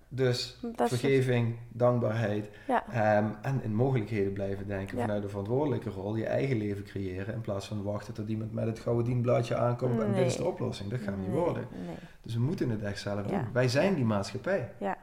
Dus 0.09 0.59
Dat 0.77 0.89
vergeving, 0.89 1.57
dankbaarheid 1.69 2.50
Ja, 2.67 2.85
ehm, 2.93 3.31
en 3.43 3.62
in 3.62 3.75
mogelijkheden 3.75 4.33
blijven 4.33 4.67
denken 4.67 4.97
Ja. 4.97 5.03
vanuit 5.03 5.23
de 5.23 5.29
verantwoordelijke 5.29 5.91
rol, 5.91 6.17
je 6.17 6.27
eigen 6.27 6.57
leven 6.57 6.85
creëren 6.85 7.35
in 7.35 7.41
plaats 7.41 7.67
van 7.67 7.83
wachten 7.83 8.14
tot 8.14 8.29
iemand 8.29 8.53
met 8.53 8.66
het 8.66 8.79
gouden 8.79 9.05
dienblaadje 9.05 9.57
aankomt 9.57 10.01
en 10.01 10.12
dit 10.12 10.27
is 10.27 10.37
de 10.37 10.44
oplossing. 10.44 10.90
Dat 10.90 11.01
gaat 11.01 11.16
niet 11.16 11.29
nee, 11.29 11.37
worden. 11.40 11.66
Nee. 11.87 11.97
Dus 12.23 12.35
we 12.35 12.40
moeten 12.40 12.71
het 12.71 12.83
echt 12.83 13.01
zelf 13.01 13.31
Ja. 13.31 13.38
doen. 13.42 13.53
Wij 13.53 13.68
zijn 13.68 13.94
die 13.94 14.05
maatschappij. 14.05 14.73
Ja. 14.79 14.97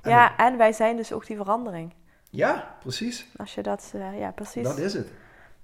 En 0.00 0.10
ja, 0.10 0.36
en 0.36 0.56
wij 0.56 0.72
zijn 0.72 0.96
dus 0.96 1.12
ook 1.12 1.26
die 1.26 1.36
verandering. 1.36 1.92
Ja, 2.30 2.76
precies. 2.80 3.26
Als 3.36 3.54
je 3.54 3.62
dat, 3.62 3.92
eh, 3.94 4.18
ja, 4.18 4.30
precies. 4.30 4.62
Dat 4.62 4.78
is 4.78 4.92
het. 4.94 5.08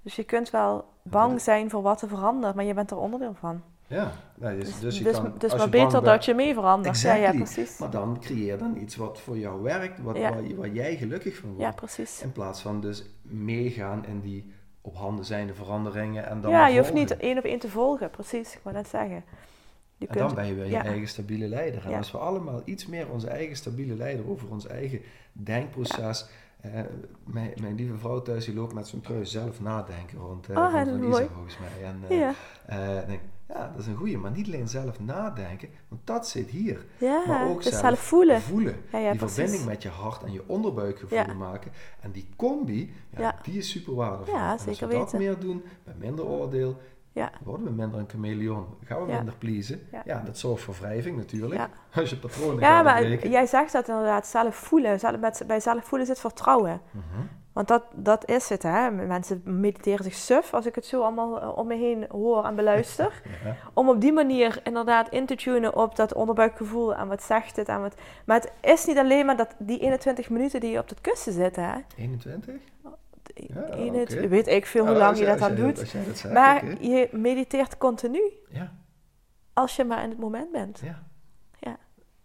Dus 0.02 0.16
je 0.16 0.24
kunt 0.24 0.50
wel 0.50 0.84
bang 1.02 1.40
zijn 1.40 1.70
voor 1.70 1.82
wat 1.82 2.02
er 2.02 2.08
verandert, 2.08 2.54
maar 2.54 2.64
je 2.64 2.74
bent 2.74 2.90
er 2.90 2.96
onderdeel 2.96 3.34
van. 3.34 3.62
Ja, 3.86 4.12
dus, 4.38 4.64
Dus, 4.64 4.80
dus 4.80 4.98
je 4.98 5.04
dus, 5.04 5.12
kan, 5.16 5.34
dus 5.38 5.50
als 5.50 5.60
maar 5.60 5.70
beter 5.70 5.90
bent- 5.90 6.04
dat 6.04 6.24
je 6.24 6.34
mee 6.34 6.54
verandert. 6.54 7.00
Ja, 7.00 7.32
precies. 7.32 7.78
Maar 7.78 7.90
dan 7.90 8.20
creëer 8.20 8.58
dan 8.58 8.76
iets 8.76 8.96
wat 8.96 9.20
voor 9.20 9.38
jou 9.38 9.62
werkt, 9.62 10.00
wat, 10.00 10.16
Ja. 10.16 10.34
waar, 10.56 10.68
jij 10.68 10.96
gelukkig 10.96 11.36
van 11.36 11.48
wordt. 11.48 11.62
Ja, 11.62 11.70
precies. 11.72 12.22
In 12.22 12.32
plaats 12.32 12.60
van 12.60 12.80
dus 12.80 13.04
meegaan 13.22 14.06
in 14.06 14.20
die 14.20 14.52
op 14.80 14.96
handen 14.96 15.24
zijnde 15.24 15.54
veranderingen 15.54 16.26
en 16.26 16.40
dan 16.40 16.50
Ja, 16.50 16.66
je 16.66 16.78
hoeft 16.78 16.92
niet 16.92 17.16
één 17.16 17.38
op 17.38 17.44
één 17.44 17.58
te 17.58 17.68
volgen, 17.68 18.10
precies. 18.10 18.54
Ik 18.54 18.60
wou 18.62 18.76
net 18.76 18.88
zeggen. 18.88 19.24
Je 19.96 20.06
En 20.06 20.18
dan 20.18 20.34
ben 20.34 20.46
je 20.46 20.54
weer 20.54 20.66
je 20.66 20.76
eigen 20.76 21.08
stabiele 21.08 21.46
leider. 21.48 21.86
En 21.86 21.94
als 21.94 22.12
we 22.12 22.18
allemaal 22.18 22.62
iets 22.64 22.86
meer 22.86 23.10
onze 23.10 23.28
eigen 23.28 23.56
stabiele 23.56 23.94
leider 23.94 24.28
over 24.30 24.50
ons 24.50 24.66
eigen 24.66 25.00
denkproces. 25.32 26.26
Eh, 26.62 26.80
mijn, 27.24 27.52
mijn 27.60 27.74
lieve 27.74 27.96
vrouw 27.98 28.22
thuis 28.22 28.44
die 28.44 28.54
loopt 28.54 28.74
met 28.74 28.88
zo'n 28.88 29.00
trui 29.00 29.26
zelf 29.26 29.60
nadenken 29.60 30.18
rond. 30.18 30.48
Oh, 30.50 30.72
van. 30.72 31.08
Isa 31.08 31.26
volgens 31.34 31.58
mij. 31.58 31.84
En, 31.88 32.02
eh, 32.08 32.18
ja. 32.18 33.04
denk, 33.06 33.20
ja, 33.48 33.68
dat 33.70 33.80
is 33.80 33.86
een 33.86 33.96
goeie. 33.96 34.18
Maar 34.18 34.30
niet 34.30 34.46
alleen 34.46 34.68
zelf 34.68 35.00
nadenken, 35.00 35.68
want 35.88 36.00
dat 36.04 36.28
zit 36.28 36.50
hier. 36.50 36.86
ja, 36.98 37.24
maar 37.26 37.48
ook 37.48 37.62
zelf 37.62 37.80
zelf 37.80 37.98
voelen. 37.98 38.40
Voelen. 38.40 38.76
Ja, 38.92 38.98
ja, 38.98 39.10
die 39.10 39.18
precies. 39.18 39.34
verbinding 39.34 39.64
met 39.68 39.82
je 39.82 39.88
hart 39.88 40.22
en 40.22 40.32
je 40.32 40.42
onderbuikgevoel 40.46 41.34
maken. 41.38 41.72
En 42.00 42.10
die 42.10 42.28
combi, 42.36 42.92
die 43.42 43.58
is 43.58 43.70
super 43.70 43.94
waardevol. 43.94 44.34
Ja, 44.34 44.46
En 44.46 44.52
als 44.52 44.62
zeker 44.62 44.88
we 44.88 44.94
dat 44.94 45.12
weten. 45.12 45.18
meer 45.18 45.38
doen, 45.38 45.62
met 45.84 45.98
minder 45.98 46.24
oordeel, 46.24 46.76
Ja. 47.12 47.30
worden 47.44 47.66
we 47.66 47.72
minder 47.72 47.98
een 47.98 48.08
chameleon. 48.08 48.66
Gaan 48.84 49.04
we 49.04 49.10
Ja. 49.10 49.16
minder 49.16 49.34
pleasen. 49.38 49.80
Ja. 49.92 50.02
Ja. 50.04 50.22
dat 50.24 50.38
zorgt 50.38 50.62
voor 50.62 50.74
wrijving 50.80 51.16
natuurlijk. 51.16 51.68
Als 51.94 52.10
je 52.10 52.16
patronen 52.16 52.60
Ja, 52.60 52.82
maar 52.82 53.00
breken. 53.00 53.30
jij 53.30 53.46
zegt 53.46 53.72
dat 53.72 53.88
inderdaad, 53.88 54.26
zelf 54.26 54.56
voelen. 54.56 55.00
Zelf, 55.00 55.18
met, 55.18 55.44
bij 55.46 55.60
zelf 55.60 55.84
voelen 55.84 56.06
zit 56.06 56.18
vertrouwen. 56.20 56.80
Mhm. 56.90 57.04
Want 57.52 57.68
dat, 57.68 57.82
dat 57.94 58.28
is 58.28 58.48
het, 58.48 58.62
hè. 58.62 58.90
Mensen 58.90 59.42
mediteren 59.44 60.04
zich 60.04 60.14
suf, 60.14 60.54
als 60.54 60.66
ik 60.66 60.74
het 60.74 60.84
zo 60.86 61.02
allemaal 61.02 61.40
eh, 61.40 61.56
om 61.58 61.66
me 61.66 61.74
heen 61.74 62.04
hoor 62.10 62.44
en 62.44 62.54
beluister. 62.54 63.22
Om 63.74 63.88
op 63.88 64.00
die 64.00 64.12
manier 64.12 64.60
inderdaad 64.64 65.08
in 65.08 65.26
te 65.26 65.36
tunen 65.36 65.76
op 65.76 65.96
dat 65.96 66.14
onderbuikgevoel 66.14 66.94
en 66.94 67.08
wat 67.08 67.22
zegt 67.22 67.56
het 67.56 67.68
en 67.68 67.80
wat... 67.80 67.94
Maar 68.24 68.36
het 68.40 68.52
is 68.60 68.84
niet 68.86 68.98
alleen 68.98 69.26
maar 69.26 69.36
dat 69.36 69.54
die 69.58 69.78
21 69.78 70.30
minuten 70.30 70.60
die 70.60 70.70
je 70.70 70.78
op 70.78 70.88
het 70.88 71.00
kussen 71.00 71.32
zit, 71.32 71.56
hè. 71.56 71.72
21? 71.96 72.54
Ja, 73.54 73.60
oké. 73.60 74.28
Weet 74.28 74.46
ik 74.46 74.66
veel 74.66 74.82
hoe 74.86 74.92
Ja, 74.92 74.98
lang 74.98 75.18
je 75.18 75.24
dat 75.24 75.38
dan 75.38 75.54
doet. 75.54 75.92
Dat 76.22 76.32
Maar 76.32 76.82
je 76.82 77.08
mediteert 77.12 77.78
continu 77.78 78.20
Ja, 78.48 78.72
als 79.52 79.76
je 79.76 79.84
maar 79.84 80.02
in 80.02 80.10
het 80.10 80.18
moment 80.18 80.52
bent. 80.52 80.80
ja. 80.84 81.02
Ja. 81.58 81.76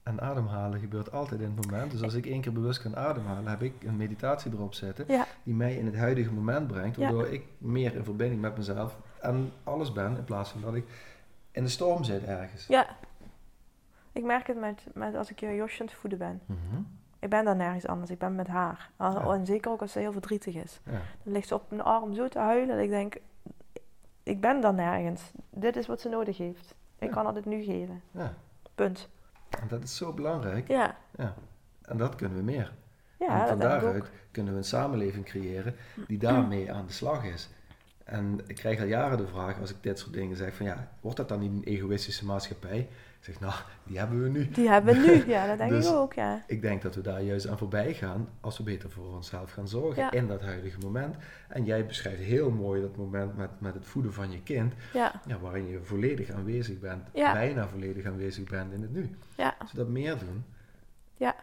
En 0.03 0.21
ademhalen 0.21 0.79
gebeurt 0.79 1.11
altijd 1.11 1.41
in 1.41 1.53
het 1.55 1.65
moment. 1.65 1.91
Dus 1.91 2.01
als 2.03 2.13
ik 2.13 2.25
één 2.25 2.41
keer 2.41 2.51
bewust 2.53 2.81
kan 2.81 2.95
ademhalen, 2.95 3.47
heb 3.49 3.61
ik 3.61 3.73
een 3.83 3.97
meditatie 3.97 4.51
erop 4.53 4.73
zetten. 4.73 5.05
Ja, 5.07 5.25
Die 5.43 5.53
mij 5.53 5.75
in 5.75 5.85
het 5.85 5.95
huidige 5.95 6.31
moment 6.31 6.67
brengt. 6.67 6.97
Waardoor 6.97 7.27
ik 7.27 7.43
meer 7.57 7.95
in 7.95 8.03
verbinding 8.03 8.41
met 8.41 8.57
mezelf 8.57 8.97
en 9.21 9.51
alles 9.63 9.91
ben. 9.91 10.17
In 10.17 10.23
plaats 10.23 10.49
van 10.49 10.61
dat 10.61 10.75
ik 10.75 10.85
in 11.51 11.63
de 11.63 11.69
storm 11.69 12.03
zit 12.03 12.23
ergens. 12.23 12.67
ja. 12.67 12.87
Ik 14.11 14.23
merk 14.23 14.47
het 14.47 14.59
met, 14.59 14.83
met 14.93 15.15
als 15.15 15.29
ik 15.31 15.39
Josje 15.39 15.79
aan 15.81 15.85
het 15.87 15.95
voeden 15.95 16.19
ben. 16.19 16.41
Mhm. 16.45 16.81
Ik 17.19 17.29
ben 17.29 17.45
daar 17.45 17.55
nergens 17.55 17.87
anders. 17.87 18.11
Ik 18.11 18.17
ben 18.17 18.35
met 18.35 18.47
haar. 18.47 18.89
Ja. 18.99 19.33
En 19.33 19.45
zeker 19.45 19.71
ook 19.71 19.81
als 19.81 19.91
ze 19.91 19.99
heel 19.99 20.11
verdrietig 20.11 20.55
is. 20.55 20.79
Ja. 20.83 20.91
Dan 21.23 21.33
ligt 21.33 21.47
ze 21.47 21.55
op 21.55 21.69
mijn 21.69 21.81
arm 21.81 22.13
zo 22.13 22.27
te 22.27 22.39
huilen 22.39 22.75
dat 22.75 22.83
ik 22.85 22.89
denk... 22.89 23.15
Ik 24.23 24.41
ben 24.41 24.61
daar 24.61 24.73
nergens. 24.73 25.31
Dit 25.49 25.75
is 25.75 25.87
wat 25.87 26.01
ze 26.01 26.09
nodig 26.09 26.37
heeft. 26.37 26.75
Ik 26.99 27.11
kan 27.11 27.25
haar 27.25 27.33
dit 27.33 27.45
nu 27.45 27.63
geven. 27.63 28.01
ja. 28.11 28.33
Punt. 28.75 29.09
En 29.61 29.67
dat 29.67 29.83
is 29.83 29.95
zo 29.95 30.13
belangrijk. 30.13 30.67
Ja, 30.67 30.95
Ja. 31.17 31.33
En 31.81 31.97
dat 31.97 32.15
kunnen 32.15 32.37
we 32.37 32.43
meer. 32.43 32.73
ja 33.19 33.41
en 33.41 33.47
van 33.47 33.59
daaruit 33.59 34.09
kunnen 34.31 34.53
we 34.53 34.59
een 34.59 34.65
samenleving 34.65 35.25
creëren 35.25 35.75
die 36.07 36.17
daarmee 36.17 36.71
aan 36.73 36.85
de 36.85 36.93
slag 36.93 37.23
is. 37.23 37.49
En 38.07 38.39
ik 38.47 38.55
krijg 38.55 38.79
al 38.79 38.85
jaren 38.85 39.17
de 39.17 39.27
vraag, 39.27 39.59
als 39.59 39.69
ik 39.69 39.75
dit 39.81 39.99
soort 39.99 40.13
dingen 40.13 40.35
zeg, 40.37 40.55
van 40.55 40.65
ja, 40.65 40.87
wordt 41.01 41.17
dat 41.17 41.29
dan 41.29 41.39
niet 41.39 41.51
een 41.51 41.63
egoïstische 41.73 42.25
maatschappij? 42.25 42.77
Ik 43.19 43.23
zeg, 43.33 43.39
nou, 43.39 43.53
die 43.83 43.97
hebben 43.97 44.23
we 44.23 44.29
nu. 44.29 44.49
Die 44.49 44.69
hebben 44.69 44.95
we 44.95 45.07
nu. 45.07 45.23
Ja, 45.33 45.47
dat 45.47 45.57
denk 45.57 45.69
Dus- 45.69 45.87
ik 45.87 45.93
ook, 45.93 46.13
ja. 46.13 46.43
Ik 46.47 46.61
denk 46.61 46.81
dat 46.81 46.95
we 46.95 47.01
daar 47.01 47.21
juist 47.21 47.47
aan 47.47 47.57
voorbij 47.57 47.93
gaan 47.93 48.29
als 48.41 48.57
we 48.57 48.63
beter 48.63 48.89
voor 48.91 49.13
onszelf 49.15 49.51
gaan 49.51 49.67
zorgen 49.67 50.03
Ja. 50.03 50.11
in 50.11 50.27
dat 50.27 50.41
huidige 50.41 50.77
moment. 50.79 51.15
En 51.47 51.65
jij 51.65 51.85
beschrijft 51.85 52.21
heel 52.21 52.51
mooi 52.51 52.81
dat 52.81 52.95
moment 52.95 53.37
met, 53.37 53.49
met 53.59 53.73
het 53.73 53.85
voeden 53.85 54.13
van 54.13 54.31
je 54.31 54.41
kind, 54.43 54.73
Ja, 54.93 55.21
ja, 55.25 55.39
waarin 55.39 55.67
je 55.67 55.79
volledig 55.83 56.29
aanwezig 56.31 56.79
bent, 56.79 57.11
bijna 57.11 57.67
volledig 57.67 58.05
aanwezig 58.05 58.43
bent 58.49 58.73
in 58.73 58.81
het 58.81 58.93
nu. 58.93 59.09
ja, 59.35 59.55
Als 59.59 59.71
we 59.71 59.77
dat 59.77 59.87
meer 59.87 60.17
doen, 60.17 60.43
ja. 61.17 61.35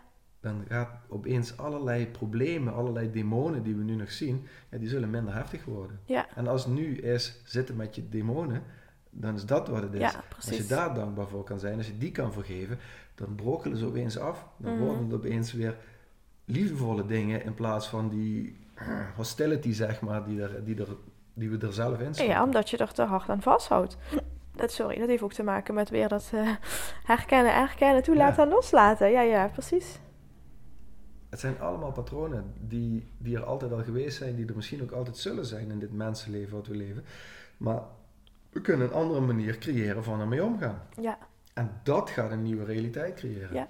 Dan 0.44 0.64
gaat 0.68 0.88
opeens 1.09 1.57
allerlei 1.57 2.07
problemen, 2.07 2.74
allerlei 2.74 3.11
demonen 3.11 3.62
die 3.62 3.74
we 3.74 3.83
nu 3.83 3.94
nog 3.94 4.11
zien, 4.12 4.46
ja, 4.70 4.78
die 4.78 4.88
zullen 4.88 5.11
minder 5.11 5.35
heftig 5.35 5.64
worden. 5.64 6.00
Ja. 6.04 6.26
En 6.35 6.46
als 6.46 6.66
nu 6.66 6.96
is 6.98 7.40
zitten 7.44 7.76
met 7.76 7.94
je 7.94 8.09
demonen, 8.09 8.62
dan 9.11 9.35
is 9.35 9.46
dat 9.46 9.68
wat 9.68 9.83
het 9.83 9.94
is. 9.94 10.00
Ja, 10.00 10.24
als 10.37 10.57
je 10.57 10.66
daar 10.66 10.94
dankbaar 10.94 11.26
voor 11.28 11.44
kan 11.44 11.59
zijn, 11.59 11.76
als 11.76 11.87
je 11.87 11.98
die 11.98 12.12
kan 12.12 12.33
vergeven, 12.33 12.78
dan 13.14 13.35
brokkelen 13.35 13.76
ze 13.76 13.87
opeens 13.87 14.18
af. 14.18 14.46
Dan 14.57 14.72
Mhm. 14.74 14.83
worden 14.85 15.04
het 15.04 15.14
opeens 15.14 15.52
weer 15.52 15.76
liefdevolle 16.44 17.07
dingen 17.07 17.44
in 17.44 17.54
plaats 17.54 17.88
van 17.88 18.09
die 18.09 18.57
hostility, 19.16 19.72
zeg 19.72 20.00
maar, 20.00 20.24
die, 20.24 20.42
er, 20.42 20.64
die, 20.64 20.76
er, 20.80 20.88
die 21.35 21.50
we 21.50 21.66
er 21.66 21.72
zelf 21.72 21.98
in 21.98 22.14
zetten. 22.14 22.26
Ja, 22.35 22.42
omdat 22.42 22.70
je 22.70 22.76
er 22.76 22.92
te 22.92 23.02
hard 23.02 23.28
aan 23.28 23.42
vasthoudt. 23.42 23.96
Dat, 24.57 24.72
sorry, 24.72 24.98
dat 24.98 25.09
heeft 25.09 25.22
ook 25.22 25.33
te 25.33 25.42
maken 25.42 25.74
met 25.74 25.90
weer 25.90 26.09
dat 26.09 26.30
eh, 26.35 26.48
herkennen, 27.04 27.54
herkennen, 27.54 28.02
toelaten 28.02 28.37
Ja. 28.44 28.48
en 28.48 28.54
loslaten. 28.54 29.11
Ja, 29.11 29.20
ja, 29.20 29.48
precies. 29.48 29.98
Het 31.34 31.42
zijn 31.42 31.60
allemaal 31.60 31.92
patronen 31.92 32.52
die, 32.60 33.08
die 33.18 33.36
er 33.36 33.44
altijd 33.44 33.72
al 33.72 33.82
geweest 33.82 34.16
zijn, 34.16 34.36
die 34.36 34.46
er 34.46 34.54
misschien 34.56 34.82
ook 34.82 34.90
altijd 34.90 35.16
zullen 35.16 35.46
zijn 35.46 35.70
in 35.70 35.78
dit 35.78 35.92
mensenleven 35.92 36.56
wat 36.56 36.66
we 36.66 36.74
leven. 36.76 37.04
Maar 37.56 37.82
we 38.50 38.60
kunnen 38.60 38.86
een 38.86 38.92
andere 38.92 39.20
manier 39.20 39.58
creëren 39.58 40.04
van 40.04 40.20
ermee 40.20 40.44
omgaan. 40.44 40.82
Ja, 41.00 41.18
En 41.54 41.70
dat 41.82 42.10
gaat 42.10 42.30
een 42.30 42.42
nieuwe 42.42 42.64
realiteit 42.64 43.14
creëren. 43.14 43.54
Ja. 43.54 43.68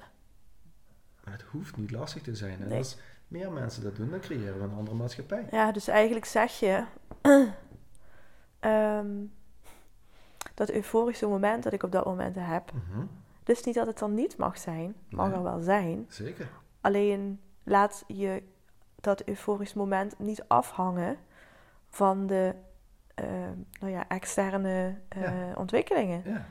Maar 1.25 1.33
het 1.33 1.43
hoeft 1.43 1.77
niet 1.77 1.91
lastig 1.91 2.23
te 2.23 2.35
zijn. 2.35 2.61
En 2.61 2.69
Nee. 2.69 2.79
als 2.79 2.97
meer 3.29 3.53
mensen 3.53 3.83
dat 3.83 3.97
doen, 3.97 4.11
dan 4.11 4.21
creëren 4.21 4.59
we 4.59 4.65
een 4.65 4.75
andere 4.75 4.97
maatschappij. 4.97 5.47
ja 5.51 5.73
dus 5.73 5.89
eigenlijk 5.89 6.25
zeg 6.25 6.53
je 6.61 6.85
ehm, 8.61 9.09
dat 10.55 10.71
euforische 10.71 11.27
moment 11.27 11.63
dat 11.63 11.73
ik 11.73 11.83
op 11.83 11.93
dat 11.93 12.05
moment 12.05 12.37
heb. 12.39 12.73
Mhm, 12.73 13.07
Dus 13.43 13.65
niet 13.65 13.75
dat 13.75 13.87
het 13.87 13.99
dan 13.99 14.15
niet 14.15 14.37
mag 14.37 14.59
zijn, 14.59 14.95
mag 15.11 15.27
Nee. 15.29 15.37
er 15.37 15.43
wel 15.43 15.61
zijn. 15.61 16.07
Zeker. 16.09 16.49
Alleen 16.81 17.41
laat 17.65 18.05
je 18.07 18.43
dat 19.01 19.23
euforisch 19.25 19.75
moment 19.75 20.19
niet 20.19 20.45
afhangen 20.49 21.17
van 21.89 22.27
de 22.27 22.55
ehm, 23.15 23.55
nou 23.81 23.93
ja, 23.93 24.05
externe 24.09 24.99
eh, 25.09 25.23
Ja. 25.23 25.53
ontwikkelingen. 25.55 26.23
Ja. 26.25 26.47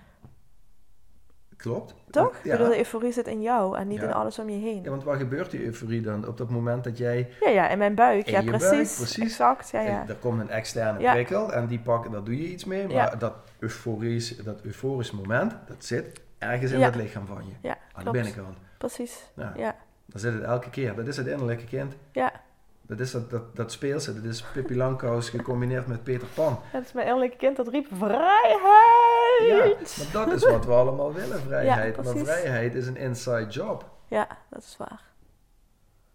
Klopt. 1.57 1.95
Toch? 2.09 2.35
Ik 2.37 2.43
Ja. 2.43 2.51
bedoel, 2.51 2.69
de 2.71 2.77
euforie 2.77 3.11
zit 3.11 3.27
in 3.27 3.41
jou 3.41 3.77
en 3.77 3.87
niet 3.87 3.99
Ja. 3.99 4.05
in 4.07 4.13
alles 4.13 4.39
om 4.39 4.49
je 4.49 4.57
heen. 4.57 4.83
ja, 4.83 4.89
want 4.89 5.03
waar 5.03 5.17
gebeurt 5.17 5.51
die 5.51 5.63
euforie 5.65 6.01
dan? 6.01 6.27
Op 6.27 6.37
dat 6.37 6.49
moment 6.49 6.83
dat 6.83 6.97
jij... 6.97 7.29
Ja, 7.39 7.49
ja, 7.49 7.69
in 7.69 7.77
mijn 7.77 7.95
buik. 7.95 8.25
In 8.25 8.31
ja, 8.31 8.43
buik, 8.43 8.57
precies. 8.57 8.95
precies. 8.95 9.23
Exact, 9.23 9.69
ja, 9.69 9.81
ja. 9.81 10.07
Er 10.07 10.15
komt 10.15 10.39
een 10.41 10.49
externe 10.49 11.11
prikkel 11.11 11.53
en 11.53 11.67
die 11.67 11.79
pakken, 11.79 12.11
daar 12.11 12.23
doe 12.23 12.37
je 12.37 12.47
iets 12.51 12.65
mee. 12.65 12.83
Maar 12.83 12.93
Ja. 12.95 13.15
dat, 13.15 13.33
euforisch, 13.59 14.37
dat 14.37 14.61
euforisch 14.61 15.11
moment, 15.11 15.55
dat 15.67 15.85
zit 15.85 16.21
ergens 16.37 16.71
in 16.71 16.81
het 16.81 16.95
lichaam 16.95 17.25
van 17.25 17.45
je. 17.47 17.53
Ja, 17.61 17.71
Aan 17.71 17.77
de 17.93 18.01
klopt. 18.01 18.11
binnenkant. 18.11 18.57
Precies. 18.77 19.31
Ja. 19.35 19.75
Dan 20.13 20.21
zit 20.21 20.33
het 20.33 20.43
elke 20.43 20.69
keer. 20.69 20.95
Dat 20.95 21.07
is 21.07 21.17
het 21.17 21.27
innerlijke 21.27 21.65
kind. 21.65 21.93
ja. 22.11 22.41
Dat 22.87 22.99
is 22.99 23.11
dat, 23.11 23.29
dat, 23.29 23.55
dat 23.55 23.71
speelse. 23.71 24.13
Dat 24.13 24.23
is 24.23 24.41
Pippi 24.53 24.75
Langkous 24.75 25.29
gecombineerd 25.29 25.87
met 25.87 26.03
Peter 26.03 26.27
Pan. 26.33 26.59
Dat 26.71 26.81
is 26.83 26.91
mijn 26.91 27.05
innerlijke 27.07 27.37
kind 27.37 27.55
dat 27.57 27.67
riep 27.67 27.87
vrijheid. 27.91 28.59
Ja, 29.47 29.65
maar 30.13 30.25
dat 30.25 30.33
is 30.35 30.43
wat 30.49 30.65
we 30.65 30.71
allemaal 30.71 31.13
willen, 31.13 31.39
vrijheid. 31.41 31.95
Ja, 31.95 32.01
maar 32.03 32.17
vrijheid 32.17 32.75
is 32.75 32.87
een 32.87 32.97
inside 32.97 33.47
job. 33.47 33.89
Ja, 34.07 34.27
dat 34.49 34.63
is 34.63 34.75
waar. 34.77 35.01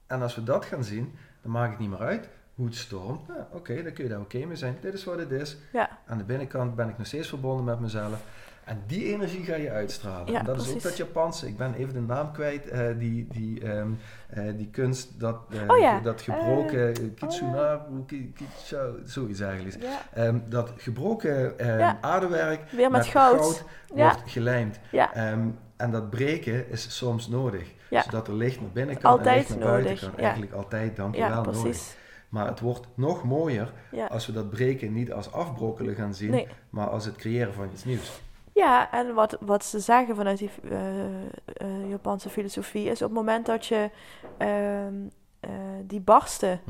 En 0.06 0.22
als 0.22 0.34
we 0.34 0.42
dat 0.42 0.64
gaan 0.64 0.84
zien, 0.84 1.14
dan 1.42 1.50
maakt 1.50 1.70
het 1.70 1.78
niet 1.78 1.90
meer 1.90 2.00
uit 2.00 2.28
hoe 2.54 2.66
het 2.66 2.76
stormt. 2.76 3.20
Ja, 3.28 3.48
Oké, 3.52 3.82
dan 3.82 3.92
kun 3.92 4.04
je 4.04 4.10
daar 4.10 4.20
oké 4.20 4.44
mee 4.44 4.56
zijn. 4.56 4.76
Dit 4.80 4.94
is 4.94 5.04
wat 5.04 5.18
het 5.18 5.30
is. 5.30 5.56
Ja, 5.72 5.98
Aan 6.06 6.18
de 6.18 6.24
binnenkant 6.24 6.74
ben 6.74 6.88
ik 6.88 6.98
nog 6.98 7.06
steeds 7.06 7.28
verbonden 7.28 7.64
met 7.64 7.80
mezelf. 7.80 8.22
En 8.68 8.82
die 8.86 9.04
energie 9.04 9.44
ga 9.44 9.54
je 9.54 9.70
uitstralen. 9.70 10.32
Ja, 10.32 10.38
en 10.38 10.44
dat 10.44 10.60
is 10.60 10.72
ook 10.72 10.82
dat 10.82 10.96
Japanse. 10.96 11.46
Ik 11.46 11.56
ben 11.56 11.74
even 11.74 11.92
de 11.94 12.00
naam 12.00 12.32
kwijt. 12.32 12.68
eh, 12.68 12.86
die, 12.98 13.26
die, 13.30 13.60
ehm, 13.62 13.88
eh, 14.28 14.44
die 14.56 14.68
kunst, 14.70 15.20
dat, 15.20 15.36
eh, 15.50 15.58
Oh 15.66 15.78
ja, 15.78 16.00
dat 16.00 16.20
gebroken 16.20 17.14
kitsunaru, 17.14 18.04
ki- 18.06 18.32
kicho, 18.32 18.94
zoiets 19.04 19.40
eigenlijk. 19.40 19.82
ja. 19.82 20.00
Ehm, 20.14 20.38
dat 20.48 20.72
gebroken 20.76 21.58
ehm, 21.58 21.94
aardewerk 22.00 22.70
Weer 22.70 22.90
met 22.90 23.06
goud. 23.06 23.64
Wordt 23.88 24.22
gelijmd. 24.26 24.78
Ehm, 24.92 25.48
en 25.76 25.90
dat 25.90 26.10
breken 26.10 26.70
is 26.70 26.96
soms 26.96 27.28
nodig. 27.28 27.72
Zodat 27.90 28.28
er 28.28 28.34
licht 28.34 28.60
naar 28.60 28.70
binnen 28.70 28.98
kan 28.98 29.18
en 29.20 29.34
licht 29.34 29.48
naar 29.48 29.58
buiten 29.58 29.84
nodig, 29.84 30.00
kan. 30.00 30.10
ja. 30.16 30.22
Eigenlijk 30.22 30.52
altijd, 30.52 30.96
dankjewel, 30.96 31.30
Ja, 31.30 31.36
nodig. 31.36 31.60
precies. 31.62 31.96
Maar 32.28 32.46
het 32.46 32.60
wordt 32.60 32.86
nog 32.94 33.24
mooier 33.24 33.72
als 34.08 34.26
we 34.26 34.32
dat 34.32 34.50
breken 34.50 34.92
niet 34.92 35.12
als 35.12 35.32
afbrokkelen 35.32 35.94
gaan 35.94 36.14
zien, 36.14 36.30
Nee. 36.30 36.48
maar 36.70 36.88
als 36.88 37.04
het 37.04 37.16
creëren 37.16 37.54
van 37.54 37.68
iets 37.72 37.84
nieuws. 37.84 38.20
Ja, 38.58 38.90
en 38.92 39.14
wat, 39.14 39.36
wat 39.40 39.64
ze 39.64 39.78
zeggen 39.80 40.16
vanuit 40.16 40.38
die 40.38 40.50
eh, 40.70 41.06
eh, 41.26 41.88
Japanse 41.88 42.28
filosofie 42.28 42.84
is 42.90 43.02
op 43.02 43.08
het 43.08 43.16
moment 43.18 43.46
dat 43.46 43.66
je 43.66 43.90
ehm, 44.38 44.94
eh, 45.40 45.50
die 45.84 46.00
barsten 46.00 46.60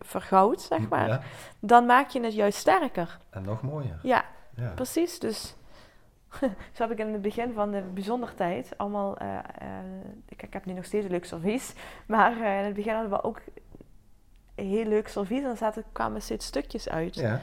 vergoudt, 0.00 0.60
zeg 0.60 0.88
maar, 0.88 1.08
Ja, 1.08 1.20
dan 1.60 1.86
maak 1.86 2.08
je 2.08 2.20
het 2.20 2.34
juist 2.34 2.58
sterker. 2.58 3.18
en 3.30 3.42
nog 3.42 3.62
mooier. 3.62 3.98
Ja, 4.02 4.24
Ja. 4.56 4.72
precies. 4.74 5.18
Dus 5.18 5.54
zo 6.74 6.82
heb 6.82 6.90
ik 6.90 6.98
in 6.98 7.12
het 7.12 7.22
begin 7.22 7.52
van 7.52 7.70
de 7.70 7.80
bijzondertijd 7.80 8.72
allemaal, 8.76 9.16
eh, 9.16 9.38
eh, 9.38 9.44
ik, 10.28 10.42
ik 10.42 10.52
heb 10.52 10.64
nu 10.64 10.72
nog 10.72 10.84
steeds 10.84 11.04
een 11.04 11.10
leuk 11.10 11.24
servies, 11.24 11.74
maar 12.06 12.36
in 12.36 12.64
het 12.64 12.74
begin 12.74 12.92
hadden 12.92 13.10
we 13.10 13.22
ook 13.22 13.40
een 14.54 14.66
heel 14.66 14.84
leuk 14.84 15.08
servies 15.08 15.38
en 15.38 15.44
dan 15.44 15.56
zaten, 15.56 15.84
kwamen 15.92 16.22
steeds 16.22 16.46
stukjes 16.46 16.88
uit. 16.88 17.14
Ja. 17.14 17.40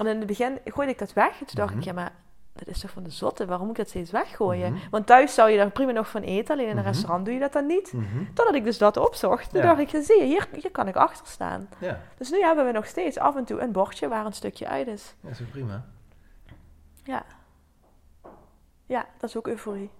En 0.00 0.06
in 0.06 0.18
het 0.18 0.26
begin 0.26 0.58
gooide 0.64 0.92
ik 0.92 0.98
dat 0.98 1.12
weg. 1.12 1.40
En 1.40 1.46
toen 1.46 1.54
dacht 1.56 1.70
Mhm. 1.70 1.78
ik, 1.78 1.84
ja, 1.84 1.92
maar 1.92 2.12
dat 2.52 2.66
is 2.68 2.80
toch 2.80 2.90
van 2.90 3.02
de 3.02 3.10
zotte? 3.10 3.46
Waarom 3.46 3.66
moet 3.66 3.76
ik 3.78 3.82
dat 3.82 3.90
steeds 3.90 4.10
weggooien? 4.10 4.72
Mhm. 4.72 4.82
Want 4.90 5.06
thuis 5.06 5.34
zou 5.34 5.50
je 5.50 5.56
daar 5.56 5.70
prima 5.70 5.90
nog 5.92 6.08
van 6.08 6.22
eten, 6.22 6.54
alleen 6.54 6.64
in 6.68 6.70
een 6.76 6.82
Mhm. 6.82 6.86
restaurant 6.86 7.24
doe 7.24 7.34
je 7.34 7.40
dat 7.40 7.52
dan 7.52 7.66
niet. 7.66 7.92
Mhm. 7.92 8.24
Totdat 8.34 8.54
ik 8.54 8.64
dus 8.64 8.78
dat 8.78 8.96
opzocht. 8.96 9.50
Toen 9.50 9.60
Ja. 9.60 9.66
dacht 9.66 9.80
ik, 9.80 9.88
ja, 9.88 10.02
zie 10.02 10.18
je, 10.20 10.24
hier, 10.24 10.48
hier 10.60 10.70
kan 10.70 10.88
ik 10.88 10.96
achter 10.96 11.26
staan. 11.26 11.68
ja, 11.78 12.00
Dus 12.16 12.30
nu 12.30 12.40
hebben 12.40 12.66
we 12.66 12.72
nog 12.72 12.86
steeds 12.86 13.18
af 13.18 13.36
en 13.36 13.44
toe 13.44 13.60
een 13.60 13.72
bordje 13.72 14.08
waar 14.08 14.26
een 14.26 14.32
stukje 14.32 14.68
uit 14.68 14.86
is. 14.86 15.14
dat 15.20 15.30
is 15.30 15.40
ook 15.40 15.50
prima. 15.50 15.84
Ja. 17.04 17.22
Ja, 18.86 19.06
dat 19.18 19.28
is 19.30 19.36
ook 19.36 19.46
euforie. 19.46 19.90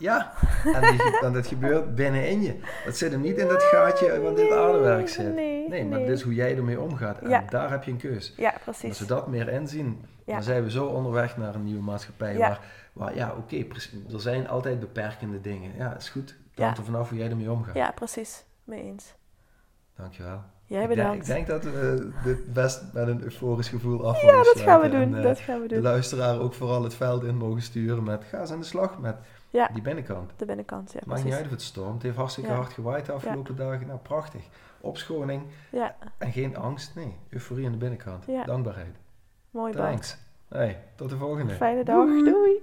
Ja, 0.00 0.32
en, 0.74 0.80
die, 0.96 1.18
en 1.20 1.32
dat 1.32 1.46
gebeurt 1.46 1.94
binnenin 1.94 2.42
je. 2.42 2.60
Dat 2.84 2.96
zit 2.96 3.12
hem 3.12 3.20
niet 3.20 3.38
in 3.38 3.48
dat 3.48 3.62
gaatje 3.62 4.20
waar 4.20 4.34
dit 4.34 4.50
aardewerk 4.52 5.08
zit. 5.08 5.34
nee, 5.34 5.68
maar 5.68 5.98
nee. 5.98 6.06
dit 6.06 6.16
is 6.16 6.22
hoe 6.22 6.34
jij 6.34 6.56
ermee 6.56 6.80
omgaat. 6.80 7.18
En 7.18 7.28
Ja. 7.28 7.44
daar 7.48 7.70
heb 7.70 7.84
je 7.84 7.90
een 7.90 7.96
keus. 7.96 8.34
Ja, 8.36 8.50
Als 8.50 8.60
precies. 8.78 8.98
we 8.98 9.06
dat 9.06 9.26
meer 9.26 9.48
inzien, 9.48 10.04
Ja. 10.26 10.32
dan 10.34 10.42
zijn 10.42 10.62
we 10.62 10.70
zo 10.70 10.86
onderweg 10.86 11.36
naar 11.36 11.54
een 11.54 11.64
nieuwe 11.64 11.82
maatschappij. 11.82 12.32
Ja. 12.36 12.38
Waar, 12.38 12.60
waar, 12.92 13.14
ja, 13.14 13.34
oké, 13.38 13.56
er 14.12 14.20
zijn 14.20 14.48
altijd 14.48 14.80
beperkende 14.80 15.40
dingen. 15.40 15.70
Ja, 15.76 15.96
is 15.96 16.08
goed. 16.08 16.34
Het 16.50 16.64
hangt 16.64 16.78
er 16.78 16.84
vanaf 16.84 17.08
hoe 17.08 17.18
jij 17.18 17.30
ermee 17.30 17.50
omgaat. 17.50 17.74
Ja, 17.74 17.90
precies. 17.90 18.44
Mee 18.64 18.82
eens. 18.82 19.14
Dankjewel. 19.96 20.40
Jij 20.66 20.82
Ik 20.82 20.86
denk, 20.88 20.98
bedankt. 21.00 21.28
ik 21.28 21.34
denk 21.34 21.46
dat 21.46 21.64
we 21.64 22.10
dit 22.24 22.52
best 22.52 22.82
met 22.92 23.08
een 23.08 23.22
euforisch 23.22 23.68
gevoel 23.68 24.06
af 24.08 24.22
ja, 24.22 24.32
dat 24.42 24.60
gaan 24.60 24.80
we 24.80 24.88
doen. 24.88 25.00
En, 25.00 25.16
eh, 25.16 25.22
dat 25.22 25.38
gaan 25.38 25.60
we 25.60 25.68
de 25.68 25.74
doen. 25.74 25.82
luisteraar 25.82 26.38
ook 26.40 26.54
vooral 26.54 26.82
het 26.82 26.94
veld 26.94 27.24
in 27.24 27.36
mogen 27.36 27.62
sturen 27.62 28.02
met 28.04 28.24
ga 28.30 28.40
eens 28.40 28.50
aan 28.52 28.58
de 28.60 28.64
slag 28.66 28.98
met 28.98 29.16
Ja, 29.50 29.68
die 29.72 29.82
binnenkant. 29.82 30.32
de 30.36 30.44
binnenkant. 30.44 30.92
Ja, 30.92 31.00
maakt 31.06 31.24
niet 31.24 31.32
uit 31.34 31.44
of 31.44 31.50
het 31.50 31.62
stormt. 31.62 31.92
Het 31.94 32.02
heeft 32.02 32.16
hartstikke 32.16 32.50
Ja. 32.50 32.56
hard 32.56 32.72
gewaaid 32.72 33.06
de 33.06 33.12
afgelopen 33.12 33.56
dagen. 33.56 33.86
Nou, 33.86 33.98
prachtig. 33.98 34.42
Opschoning 34.80 35.42
Ja, 35.70 35.96
en 36.18 36.32
geen 36.32 36.56
angst. 36.56 36.94
Nee, 36.94 37.16
euforie 37.28 37.66
aan 37.66 37.72
de 37.72 37.78
binnenkant. 37.78 38.24
Ja. 38.26 38.44
Dankbaarheid. 38.44 38.96
mooi. 39.50 39.72
Thanks. 39.72 40.18
Hey, 40.48 40.82
tot 40.94 41.10
de 41.10 41.16
volgende. 41.16 41.52
Fijne 41.54 41.84
dag. 41.84 42.06
Doei. 42.06 42.62